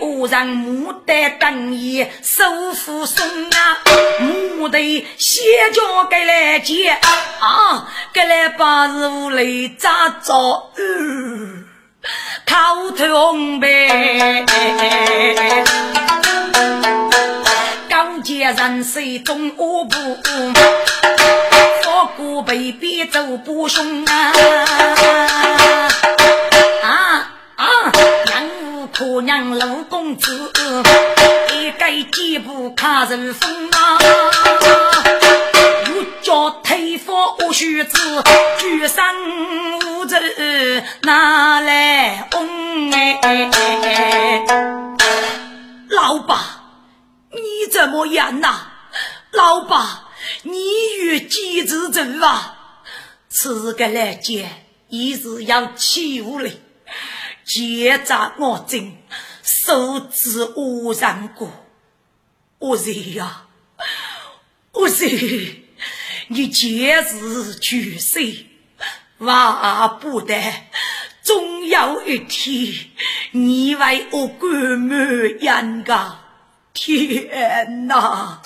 [0.00, 3.78] 我让牡丹等你收复松啊，
[4.20, 4.80] 牡丹
[5.18, 6.88] 先叫给来接
[7.40, 10.70] 啊，给来把日屋里扎着，
[12.46, 13.66] 头头红白，
[17.88, 19.96] 刚接人水中阿布，
[22.02, 24.32] 佛过北边走不凶啊
[26.82, 27.92] 啊啊！
[28.92, 30.52] 婆娘老公子，
[31.52, 33.98] 一改肩步看人风啊！
[35.94, 37.98] 我叫推佛无须子，
[38.58, 39.04] 举身
[39.86, 40.16] 无走
[41.02, 44.44] 拿来翁哎！
[45.88, 46.36] 老爸，
[47.30, 48.66] 你怎么样呐？
[49.30, 50.10] 老爸，
[50.42, 50.52] 你
[51.00, 52.58] 与几子走啊？
[53.28, 56.60] 此个来见，一是要欺负你。
[57.44, 58.92] 结扎我真，
[59.42, 61.50] 手指无人过。
[62.58, 63.46] 我是呀，
[64.72, 65.06] 我是
[66.28, 68.46] 你今日去世，
[69.18, 70.34] 万不得，
[71.24, 72.72] 终有一天
[73.32, 74.98] 你为我关满
[75.40, 76.20] 眼噶。
[76.72, 78.40] 天哪，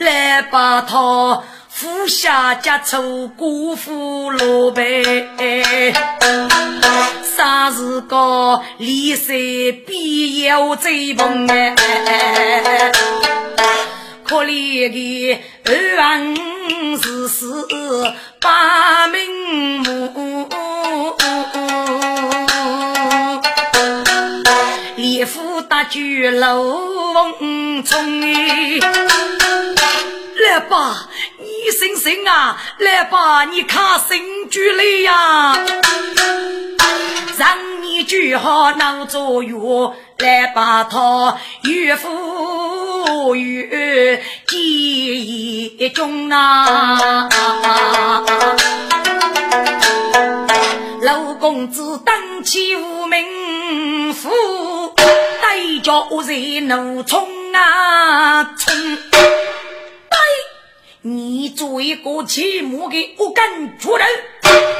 [0.00, 1.44] 来把他。
[1.68, 5.02] 富下家丑，辜负老辈。
[7.36, 12.92] 啥时个离世必要追捧哎？
[14.24, 16.36] 可怜的二郎
[16.98, 17.46] 世世
[18.40, 20.48] 把名目，
[25.20, 26.62] 连夫大举楼
[27.12, 28.78] 翁冲哎，
[30.42, 31.10] 来吧。
[31.38, 35.58] 你醒醒啊，来吧你看新居来呀！
[37.36, 47.28] 让你句好闹作乐，来把他岳父与记忆中啊！
[51.10, 54.30] 老公子登起无名府，
[55.42, 58.72] 带着人怒冲啊冲！
[59.10, 60.18] 对，
[61.00, 64.06] 你作为一个起码的我根主人，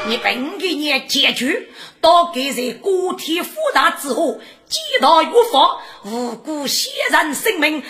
[0.07, 1.67] 你本给你解决，
[2.01, 4.35] 到给人个体复杂之后，
[4.69, 7.83] 几大有法，无辜血人性命，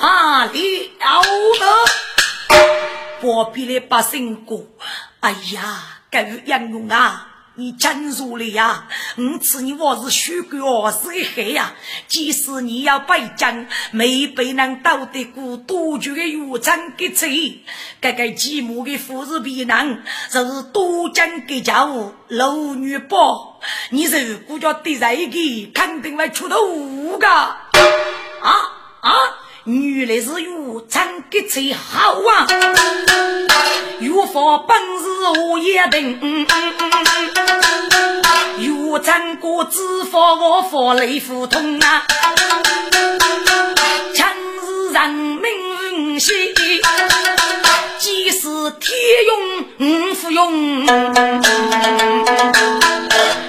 [0.00, 1.22] 哪里了
[1.60, 2.56] 得？
[3.20, 4.64] 何必来把心过？
[5.20, 7.34] 哎呀，该杨勇啊！
[7.58, 8.86] 你真如了呀！
[9.16, 11.72] 我此你我是虚高是个害呀！
[12.06, 17.26] 即使你要被将，没被人斗得过多久的油餐给吃，
[18.00, 23.58] 这个寂寞的富士皮囊，就是多将给家务老女包。
[23.88, 27.56] 你如果叫对这一个，肯定会出头五个啊
[29.00, 29.12] 啊！
[29.66, 32.46] 原来是有餐给最好啊，
[33.98, 36.46] 有法本是我一定，
[38.60, 42.06] 有餐过知法我法雷福通啊，
[44.14, 44.28] 强
[44.64, 46.32] 是人民心，
[48.70, 49.64] 天用
[50.14, 50.86] 不用。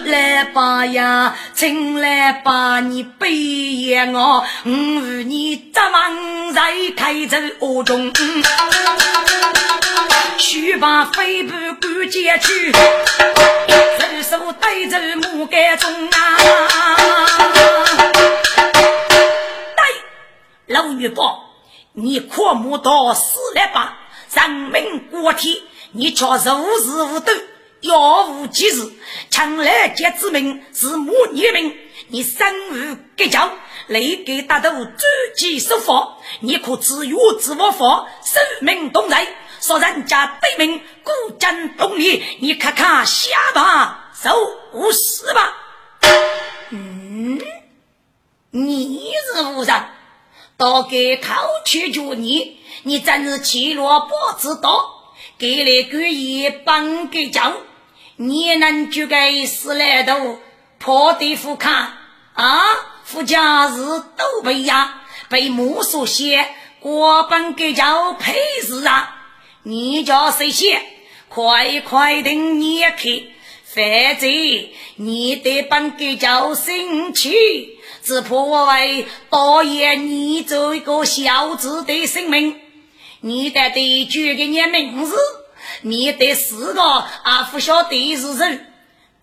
[0.06, 8.14] 来吧呀，请来把你背也我，我与你扎忙在开走恶中，
[10.38, 12.72] 须把飞步赶接去，
[14.00, 16.18] 伸手带走木杆中啊！
[19.76, 21.44] 对，老女宝，
[21.94, 23.98] 你阔木到死来吧，
[24.38, 25.56] 人命关天，
[25.94, 27.34] 你却如是无斗。
[27.82, 28.92] 要无其事，
[29.30, 31.76] 强来劫之命是母女命。
[32.10, 32.38] 你身
[32.72, 33.52] 无结交，
[33.88, 39.28] 累给大头自己守法，你可自由自我法，生命同在，
[39.60, 45.54] 说人家对命，孤掌动力，你看看下吧受死吧。
[46.72, 47.40] 嗯，
[48.52, 49.84] 你是无人，
[50.58, 51.34] 都给偷
[51.66, 54.94] 去救你，你真是欺弱不知道。
[55.38, 57.54] 给了个一帮给讲，
[58.16, 60.40] 你能就该死来头
[60.80, 61.94] 破地府看
[62.34, 62.62] 啊？
[63.04, 66.50] 富家是都被压，被木所写，
[66.80, 69.16] 过本给叫配事啊！
[69.64, 70.82] 你叫谁写？
[71.30, 73.30] 快快等你去，
[73.64, 74.30] 反正
[74.96, 77.77] 你得本给叫生气，
[78.08, 82.58] 只怕我为导演你这一个小子的性命。
[83.20, 85.14] 你得得举给你名字，
[85.82, 88.74] 你得四个啊不晓得是人。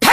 [0.00, 0.10] 呸！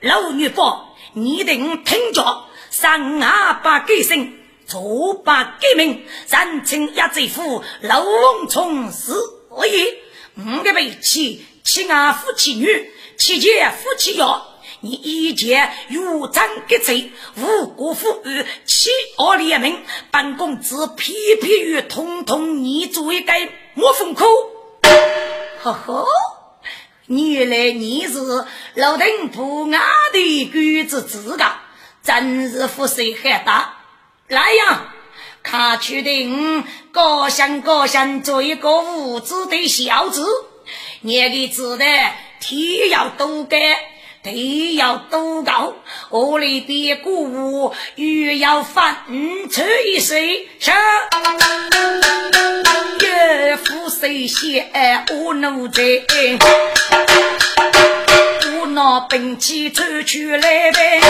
[0.00, 4.34] 老女伯，你等听着，三阿把改姓，
[4.66, 9.14] 左把改名，人称压贼夫，老翁从事
[9.48, 9.94] 何也？
[10.36, 14.49] 五个背妻，妻阿夫妻女，妻妾夫妻要。
[14.82, 19.76] 你一见如章结罪，无辜负于欺恶联盟，
[20.10, 23.32] 本公子偏偏与通通你做一个
[23.74, 24.24] 莫风苦。
[25.62, 26.06] 呵呵，
[27.06, 28.18] 原来你是
[28.74, 29.82] 老邓不雅
[30.14, 31.44] 的鬼子资格，
[32.02, 33.76] 真是福水很大。
[34.28, 34.94] 来呀，
[35.42, 40.26] 看去的高兴高兴，做一个无知的小子，
[41.02, 43.60] 你的子弹天要多干。
[44.22, 45.72] 地要多高，
[46.10, 48.94] 我里的谷物又要翻
[49.50, 50.76] 吹水，上
[53.00, 54.70] 岳父谁先
[55.10, 55.82] 我奴才，
[58.60, 61.00] 我拿兵器抽出来呗，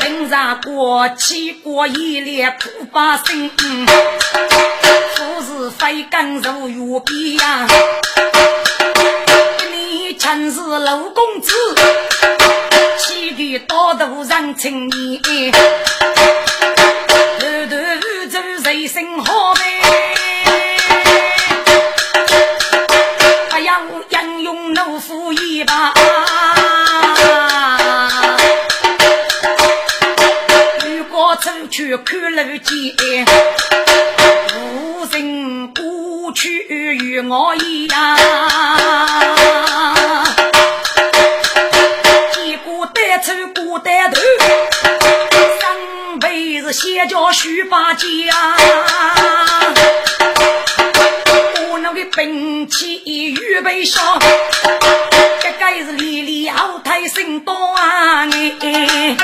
[0.00, 3.48] 平常过气过一列苦把心，
[5.14, 7.68] 富是非干如玉璧呀。
[10.22, 11.52] 真是老公子，
[12.96, 15.56] 气的刀头人情义，头
[17.68, 19.60] 头宇宙人生好呗。
[23.50, 25.92] 哎呀，英勇怒虎一把，
[30.86, 33.26] 如果出去看路见，
[34.54, 38.16] 无人过去与我一样。
[47.32, 48.04] 是先叫徐八家，
[51.70, 54.18] 我那个兵器预备上，
[55.40, 58.28] 这该是里里后台心多啊！
[58.60, 59.16] 哎，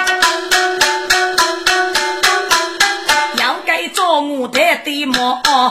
[3.39, 5.71] 要该做我的的么？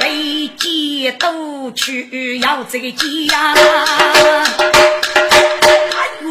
[0.00, 3.54] 飞机都去要这个家，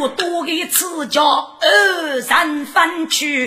[0.09, 3.45] 多个次叫二三分去，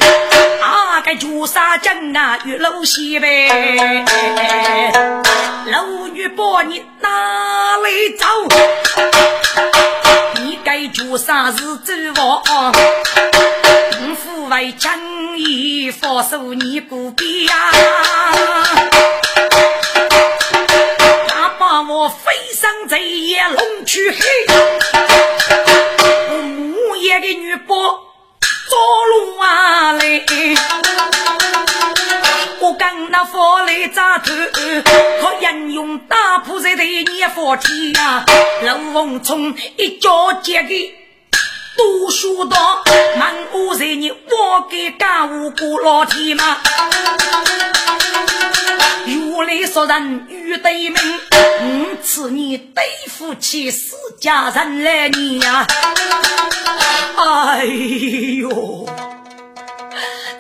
[0.63, 4.05] 啊个朱砂将啊玉楼西呗，
[5.67, 8.27] 楼女把你哪里走？
[10.43, 12.43] 你该朱砂是走我，
[14.01, 17.55] 五府为将义，放手你不必呀。
[21.89, 24.19] 我飞上这夜龙去黑，
[27.21, 27.77] 母夜的女伯
[28.69, 28.77] 走
[29.11, 30.23] 路啊来，
[32.61, 38.25] 我刚那佛来扎头，可人用大铺在对你佛体呀，
[38.63, 40.95] 老翁从一脚接给
[41.77, 42.83] 读书道，
[43.19, 46.57] 满屋在你我给干无辜老天嘛。
[49.41, 51.03] 如来说人与对门，
[51.63, 55.67] 五次你对夫妻四家人来你呀！
[57.17, 58.87] 哎呦，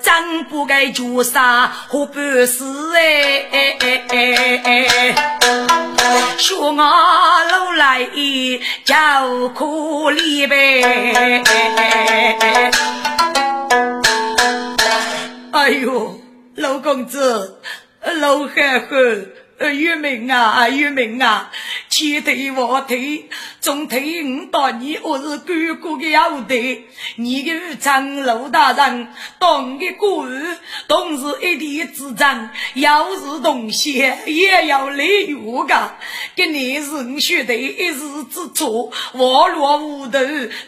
[0.02, 2.62] 真不该做啥和办事
[2.94, 3.48] 哎！
[6.36, 8.06] 说我老来
[8.84, 9.64] 叫可
[10.12, 11.42] 怜呗！
[15.52, 16.20] 哎呦，
[16.56, 17.56] 老公子。
[18.02, 19.26] 老汉汉。
[19.68, 21.50] 玉明啊，玉明啊，
[21.90, 23.28] 前腿后腿，
[23.60, 26.86] 中腿五到你，我是哥哥的后腿。
[27.16, 29.08] 你的长陆大人，
[29.38, 30.56] 当的官，
[30.88, 35.34] 同是一地之长，要是同学也要来学
[35.68, 35.92] 个。
[36.34, 38.00] 跟你是我学的一时
[38.30, 40.18] 之错，忘落无头，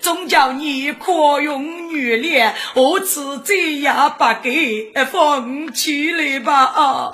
[0.02, 7.10] 总叫你宽容原谅，我此这样不给放弃了吧啊！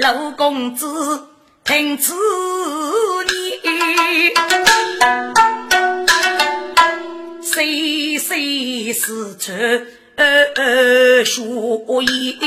[0.00, 1.26] 老公子，
[1.64, 2.14] 听此
[3.64, 4.32] 言，
[7.42, 9.52] 细细思出
[11.24, 12.38] 书言。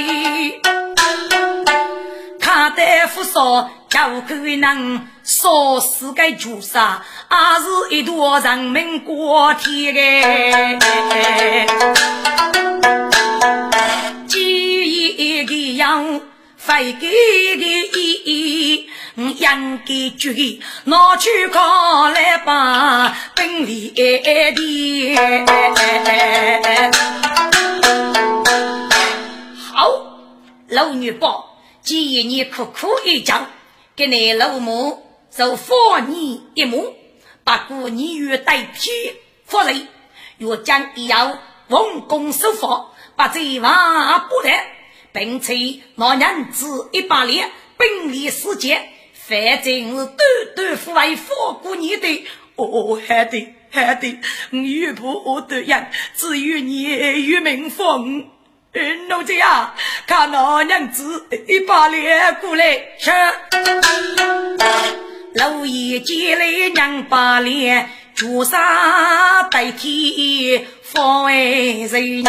[2.40, 7.36] 看大夫说，叫可能烧死个朱砂，也
[7.66, 10.80] 是一朵人民过天的。
[14.30, 16.22] 记一个样。
[16.64, 17.08] 非给
[17.58, 18.88] 个意，
[19.40, 20.30] 养给猪，
[20.84, 24.22] 拿去烤来把本里的。
[29.74, 29.90] 好，
[30.70, 33.50] 老女宝，今夜你苦苦一讲，
[33.96, 35.04] 给你老母
[35.36, 36.96] 就放你一母，
[37.44, 38.92] 不过你欲代替，
[39.46, 39.72] 否则
[40.38, 44.52] 若将要奉公守法，把这话不得。
[45.14, 45.54] 并且
[45.96, 48.82] 那人子一百年，本领世界，
[49.14, 50.18] 反正是短
[50.56, 52.26] 短富为富过你的。
[52.56, 54.20] 哦，好的，好的，
[54.52, 58.28] 我岳父我都养，只有你与民风。
[58.74, 59.76] 嗯，奴才啊，
[60.08, 62.64] 看那娘子一百年过来，
[63.00, 63.12] 是
[65.34, 72.24] 老爷接来娘把脸，朱砂代替方为人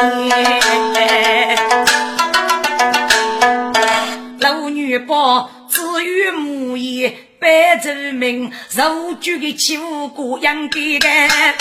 [4.42, 11.54] 老女宝只有母爷白族名，受举的欺负过样的干，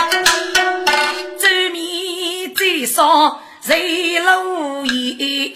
[1.39, 5.53] 周面最少谁老爷，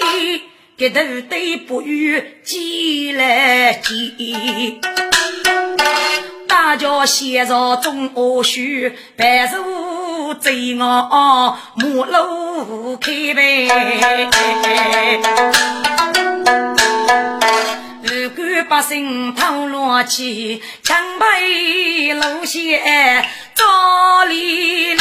[0.77, 4.79] 给头对不语见来见，
[6.47, 8.59] 大家先上中恶书，
[9.15, 13.67] 白手贼我马路开呗。
[18.67, 23.23] 百姓讨落去，强背路线
[23.53, 24.99] 找里里。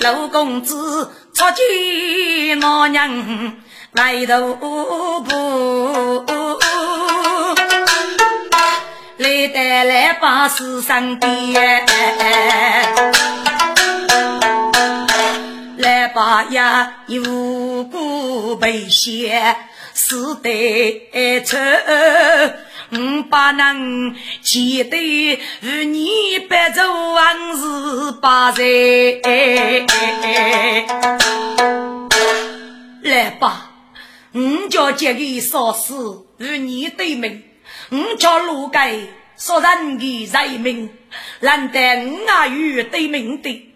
[0.00, 3.52] 老公子出见老娘
[3.92, 6.24] 来头不，
[9.18, 11.84] 来得来把事上边。
[15.76, 19.56] 来把呀，无辜被写，
[19.92, 21.58] 死得出
[22.92, 24.96] 我把能记得
[25.60, 28.62] 与你白走往事把在。
[33.02, 33.71] 来吧，
[34.32, 35.92] 我叫这个少时
[36.38, 37.42] 与你对名，
[37.90, 38.98] 我叫卢盖
[39.36, 40.90] 说人的人名，
[41.40, 43.68] 难得我啊与对名的。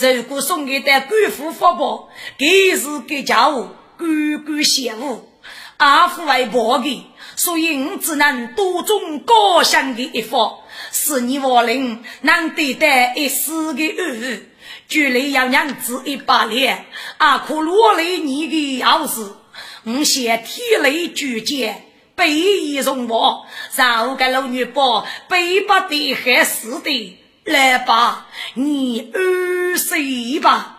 [0.00, 5.28] 如果送给的官府发报，给是给家务，官官羡慕，
[5.76, 7.06] 阿父为报的，
[7.36, 10.58] 所以我只能多种高香的一方，
[10.92, 14.48] 使你我人能对待一丝的安慰。
[14.86, 16.86] 距离要娘子一百年，
[17.18, 19.36] 阿可落泪你的儿子，
[19.84, 27.18] 我先天雷举剑，背义容我，然后给老女包背不得害死的。
[27.44, 30.74] 来吧，你安睡吧。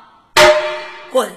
[1.11, 1.31] 滚！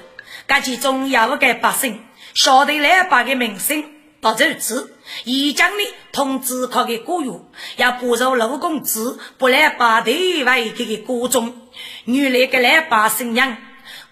[0.47, 2.05] 赶紧重要的百姓
[2.35, 3.83] 晓得来把个名声，
[4.21, 4.95] 到这次，
[5.25, 7.41] 已将你通知他的雇员，
[7.77, 11.69] 要不入陆公子，不来把地位给个国中。
[12.05, 13.57] 女来个来把新娘，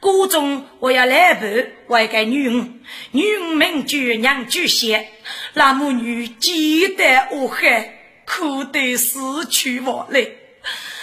[0.01, 2.69] 国中我要来陪为个女儿，
[3.13, 5.07] 女儿名叫娘举贤，
[5.53, 10.27] 那母女记得我害，苦得死去活来。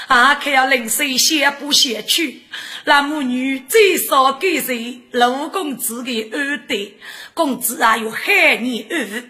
[0.07, 2.41] 啊可要临水先不先去，
[2.85, 6.93] 那母女最少给谁陆公子的二代，
[7.35, 9.23] 公子啊有害你二，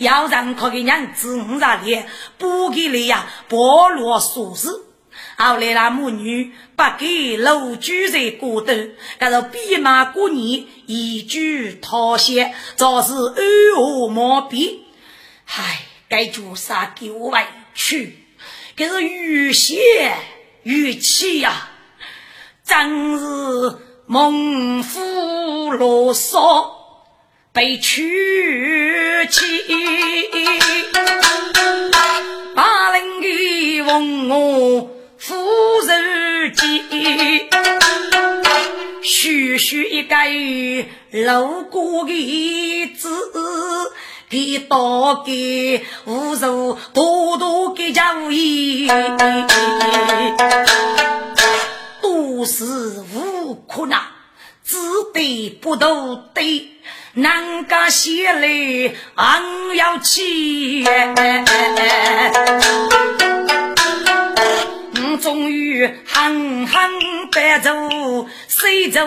[0.00, 2.06] 要让他的娘子五十年
[2.36, 4.68] 不给你呀，剥落俗世。
[5.36, 8.72] 后来那母女不给陆居在过头，
[9.18, 13.36] 可是弼马过年一句讨嫌，早是暗
[13.76, 14.84] 恶莫比。
[15.46, 17.40] 唉，该做啥给我委
[17.74, 18.18] 屈？
[18.76, 20.14] 可是雨歇
[20.62, 21.68] 雨气呀，
[22.64, 27.10] 真是猛虎落骚
[27.52, 29.42] 被取气，
[32.54, 34.93] 把人的问我
[35.26, 35.34] 夫
[35.86, 36.82] 人急，
[39.02, 40.14] 徐徐一个
[41.12, 43.08] 路过的子。
[44.28, 48.86] 给多给无数，多多给家无义，
[52.02, 52.64] 都是
[53.14, 54.02] 无可奈，
[54.62, 54.76] 只
[55.14, 56.70] 得不都得，
[57.14, 60.84] 难家写来昂要起
[65.18, 65.24] 起。
[65.24, 66.90] 终于狠狠
[67.32, 69.00] 白走，谁走？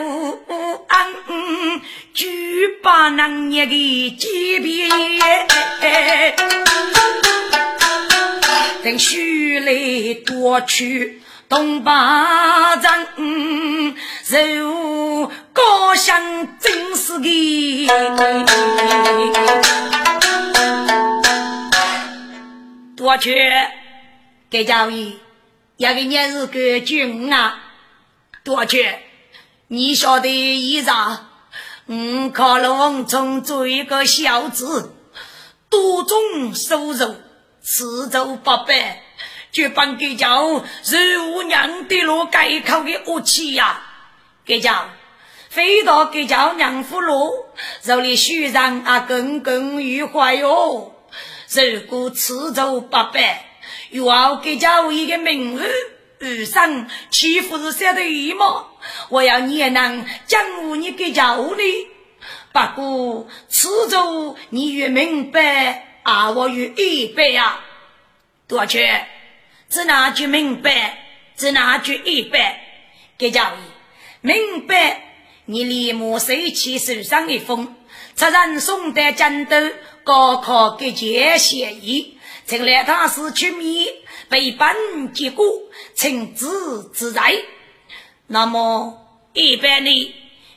[0.87, 1.13] 安？
[2.13, 2.25] 就
[2.81, 4.89] 把那年的级别，
[8.83, 13.07] 等徐来夺取东巴镇，
[14.27, 17.87] 肉高香真是的，
[22.95, 23.35] 夺取
[24.49, 25.13] 给教育。
[25.77, 27.59] 要给你是个军啊，
[28.43, 28.97] 多去！
[29.67, 30.89] 你晓得意思？
[31.85, 34.95] 嗯，靠了王冲做一个小子，
[35.69, 37.15] 多种收入，
[37.61, 39.03] 四周八百，
[39.51, 43.79] 就帮给叫如娘的路改口的武器呀！
[44.45, 44.89] 给叫
[45.49, 47.45] 飞到给叫娘夫路，
[47.83, 50.95] 手里虚上啊，耿耿于怀哟。
[51.53, 53.46] 如果四周八百。
[53.97, 55.63] 又要给家我一个名誉，
[56.19, 58.67] 遇上欺负是晓得吗？
[59.09, 61.87] 我要你也能将我你给家我的，
[62.51, 67.59] 不过此走你越明白啊，我越一白呀。
[68.47, 68.87] 多去，
[69.67, 70.99] 只那句明白，
[71.35, 72.61] 只那句一白，
[73.17, 73.57] 给家我
[74.21, 75.05] 明白。
[75.45, 77.75] 你立马收起手上的风，
[78.15, 79.55] 出人送的战斗，
[80.03, 82.16] 高考给结协议。
[82.47, 83.93] 曾来他是出面
[84.29, 85.45] 被本结果，
[85.93, 86.47] 请旨
[86.93, 87.43] 自在。
[88.27, 90.15] 那么一般呢？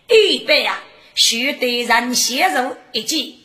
[0.08, 0.78] 一般呀，
[1.16, 3.40] 须得人先入一计，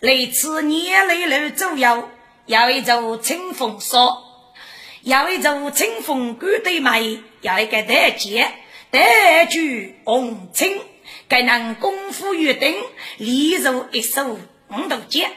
[0.00, 2.10] 类似年累楼左右，
[2.44, 4.22] 要一座清风说，
[5.00, 8.52] 要一座清风关对美，要一个大节，
[8.90, 10.78] 大举红青，
[11.28, 12.76] 该能功夫约定，
[13.16, 14.38] 立入一手
[14.68, 15.30] 五斗剑。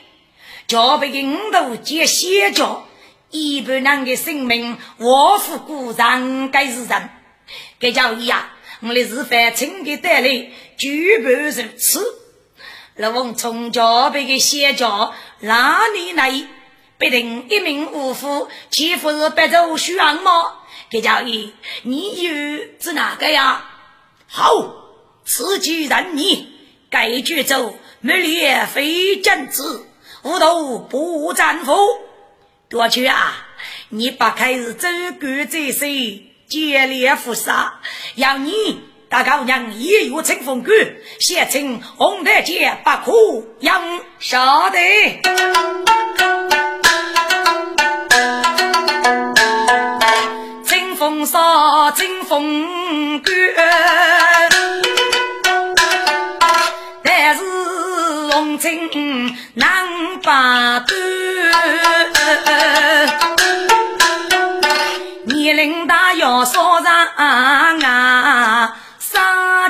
[0.70, 2.88] 脚背的五头接歇脚，
[3.32, 7.10] 一般人的性命我负孤上该是人。
[7.80, 8.52] 该叫一呀，
[8.82, 12.06] 我的日饭请给带来，举步如此。
[12.98, 16.32] 老翁从脚背的歇脚哪里来？
[17.00, 20.32] 必定一命呜呼，岂不是白走虚昂吗？
[20.92, 21.52] 该叫一，
[21.82, 22.32] 你又
[22.80, 23.66] 是哪个呀？
[24.28, 24.54] 好，
[25.26, 26.48] 此举任你，
[26.92, 29.88] 该举走没脸非正子。
[30.24, 31.74] 无头不战夫，
[32.68, 33.48] 多去啊！
[33.88, 34.88] 你不开是走
[35.20, 35.90] 官在身，
[36.48, 37.80] 接连负杀，
[38.16, 40.72] 要你大高娘一月清风谷，
[41.20, 43.82] 写成红台街不可养，
[44.20, 44.78] 晓得？
[50.66, 53.30] 清风杀，清风谷。
[58.60, 58.99] 情难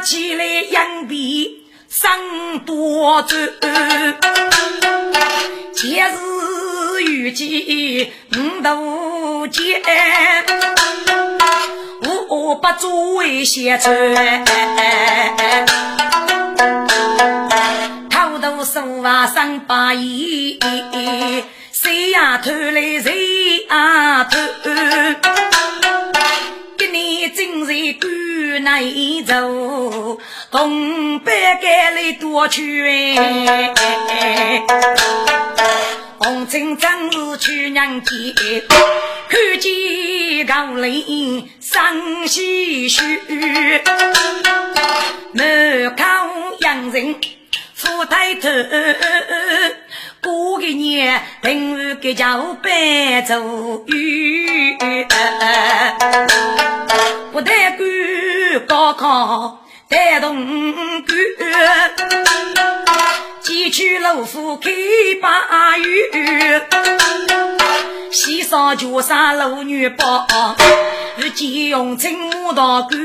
[0.01, 3.49] 起来硬币生多转，
[5.73, 7.47] 今日遇见
[8.37, 8.71] 五大
[9.51, 9.81] 姐，
[12.29, 13.93] 我不作为先穿。
[18.71, 20.59] 手啊上把衣，
[21.71, 24.37] 谁呀偷来谁呀偷？
[26.77, 28.11] 给你正在赶
[28.59, 30.19] 那一走，
[30.51, 31.31] 东北
[31.61, 33.15] 赶来多去
[36.17, 38.11] 红尘真是去娘家，
[39.29, 41.95] 看见高林伤
[42.27, 43.01] 唏嘘，
[45.33, 46.03] 满口
[46.59, 47.15] 洋人。
[47.73, 48.49] 富抬头，
[50.21, 54.77] 过个年平日给家务搬走雨，
[57.31, 57.87] 不但管
[58.67, 60.35] 高考带动
[61.03, 61.07] 官，
[63.41, 64.69] 几去老夫开
[65.21, 66.11] 把雨，
[68.11, 70.27] 西上脚上老女包，
[71.15, 72.99] 如今用金木道官。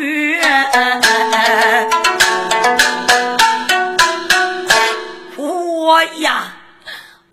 [5.97, 6.54] 哎呀，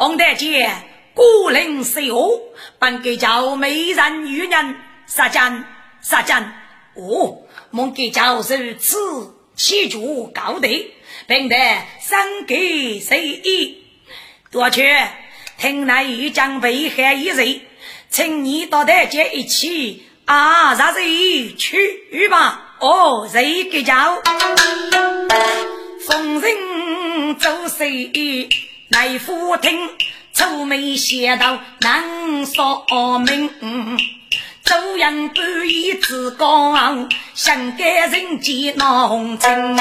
[0.02, 0.68] 王大姐，
[1.14, 2.42] 孤零谁何？
[2.80, 4.76] 本给叫美人女人
[5.06, 5.64] 杀奸
[6.02, 6.42] 杀奸。
[6.96, 8.98] 哦，蒙给叫如此
[9.56, 10.68] 气主高德，
[11.28, 11.56] 并得
[12.00, 13.78] 三给谁意？
[14.50, 14.90] 多去
[15.60, 17.62] 听那一将被害一人，
[18.10, 22.78] 请你到大姐一起啊，让谁去吧？
[22.80, 24.20] 哦，谁给叫
[26.08, 27.88] 逢人做事
[28.92, 29.90] 来福听，
[30.34, 33.50] 愁眉写到难说明。
[34.64, 36.74] 做人不义自高，
[37.34, 39.78] 想给人间浓情。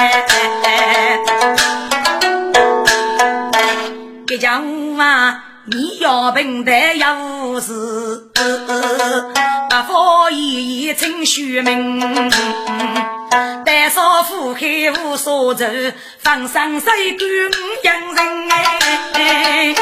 [4.25, 12.31] 别讲啊，你要平淡有事，不发一言称虚名。
[13.63, 15.65] 但少苦海无所愁，
[16.17, 17.53] 放生水干五
[17.83, 18.51] 养人
[19.13, 19.75] 哎。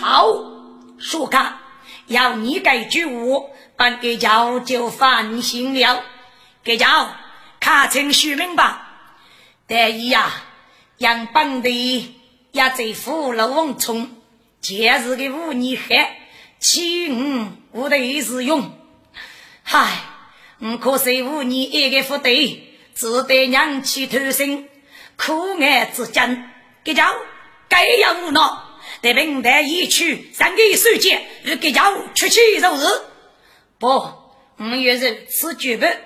[0.00, 0.26] 好，
[0.98, 1.60] 说卡，
[2.06, 3.44] 要你这句话，
[3.76, 6.02] 本给叫就放心了。
[6.64, 7.10] 给叫
[7.60, 8.82] 看清虚名吧。
[9.68, 10.32] 得意呀，
[10.98, 12.15] 杨本地
[12.56, 14.08] 也在府楼王冲，
[14.62, 16.16] 前日的五年海，
[16.58, 18.72] 欺吾无得使用，
[19.62, 19.86] 嗨。
[20.58, 24.66] 我可是无你一个副队，只得娘气偷生，
[25.18, 26.50] 苦爱之间，
[26.82, 27.14] 给叫
[27.68, 32.86] 该要无恼，得平台一去，三个书记与给叫出去入日。
[33.78, 33.86] 不，
[34.56, 36.00] 我也是此举本，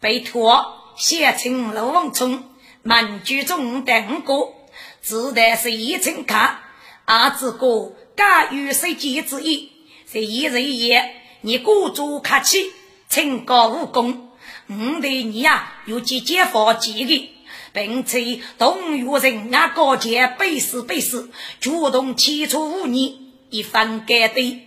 [0.00, 0.66] 被托
[0.98, 2.44] 写成罗王冲，
[2.82, 4.54] 满居中等过，
[5.00, 6.62] 自带是一层卡，
[7.04, 9.70] 阿子哥敢与谁结之意？
[10.10, 12.72] 是一日一夜，你故作客气。
[13.08, 14.32] 清高武功，
[14.68, 17.28] 五对你呀有几解放几个，
[17.72, 23.14] 并且动员人啊高阶背死背死，主动提出五年
[23.48, 24.58] 一番改对。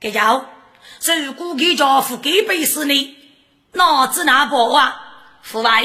[0.00, 0.46] 给叫，
[1.26, 3.16] 如果给家父给背死呢，
[3.72, 5.02] 哪子那不啊？
[5.42, 5.84] 父外，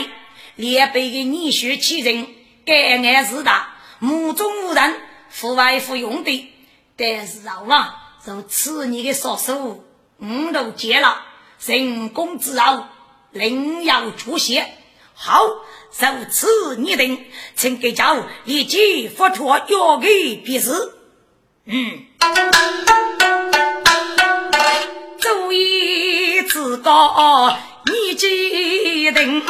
[0.55, 2.25] 连辈的女婿欺人，
[2.65, 3.70] 该案事大，
[4.03, 4.99] 目中无人，
[5.29, 6.51] 父外服用的。
[6.97, 9.85] 但是啊，就此你的杀手，
[10.17, 11.21] 我都结了。
[11.63, 12.85] 人工之后，
[13.29, 14.75] 另要出现。
[15.13, 20.71] 好，如此你定，请给教立即发出要给批示。
[21.65, 22.05] 嗯，
[25.19, 29.43] 注意自高，你记定，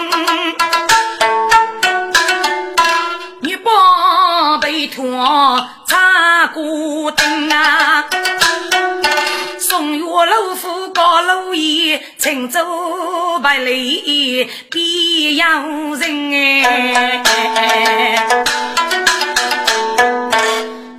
[5.85, 8.05] 擦过灯啊。
[9.69, 15.45] 中岳老夫高楼檐，青州百里必有
[15.95, 16.31] 人
[16.75, 17.23] 哎。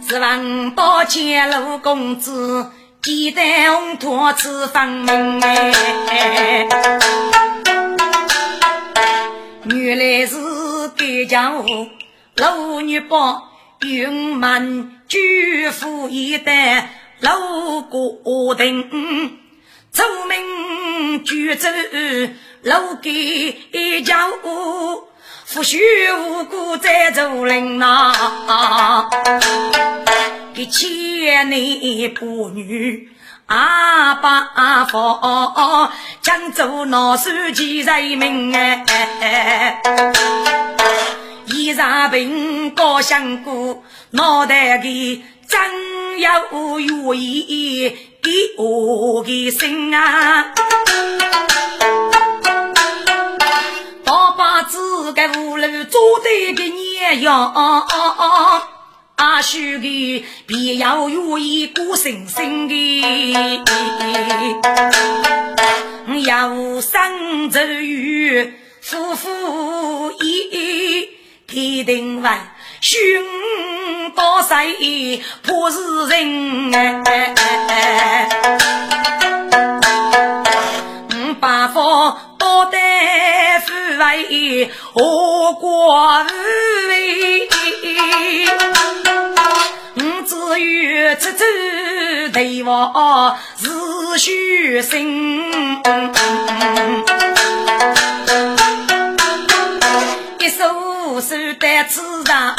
[0.09, 0.29] 是吧？
[0.29, 2.71] 王宝强陆公子，
[3.03, 6.67] 几代红土此方明哎，
[9.65, 10.37] 原来是
[10.97, 11.89] 干江湖
[12.37, 13.43] 老女帮，
[13.85, 16.89] 云满巨富一代
[17.21, 18.89] 老国定，
[19.93, 21.69] 出名举州
[22.63, 23.11] 老盖
[24.05, 25.09] 江湖。
[25.55, 25.79] 不许
[26.13, 29.11] 无辜在做人呐！
[30.55, 33.11] 给千年不女
[33.47, 35.91] 阿爸父，
[36.23, 39.83] 江州闹书记人民哎，
[41.53, 50.53] 一场病高香菇，脑袋里真有愿意给我的心啊！
[54.69, 57.53] 自个屋楼做对个娘样，
[59.17, 63.03] 阿须个必要愿意过生生的，
[66.25, 71.09] 要生走雨，夫妇一
[71.53, 72.99] 天定外寻
[74.15, 78.27] 到谁怕是人哎，
[81.15, 82.17] 五八方。
[83.99, 86.25] 为何国
[86.89, 87.49] 为？
[89.95, 91.39] 我只愿处处
[92.33, 93.69] 对我是
[94.19, 95.43] 虚心，
[101.21, 102.57] 手手担此上。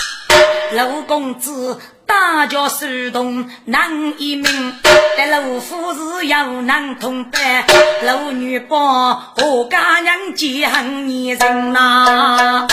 [0.74, 4.74] 陆公子大叫手动难一命，
[5.18, 7.66] 但陆夫子又难同班。
[8.04, 12.68] 陆女宝何家娘记恨一人呐？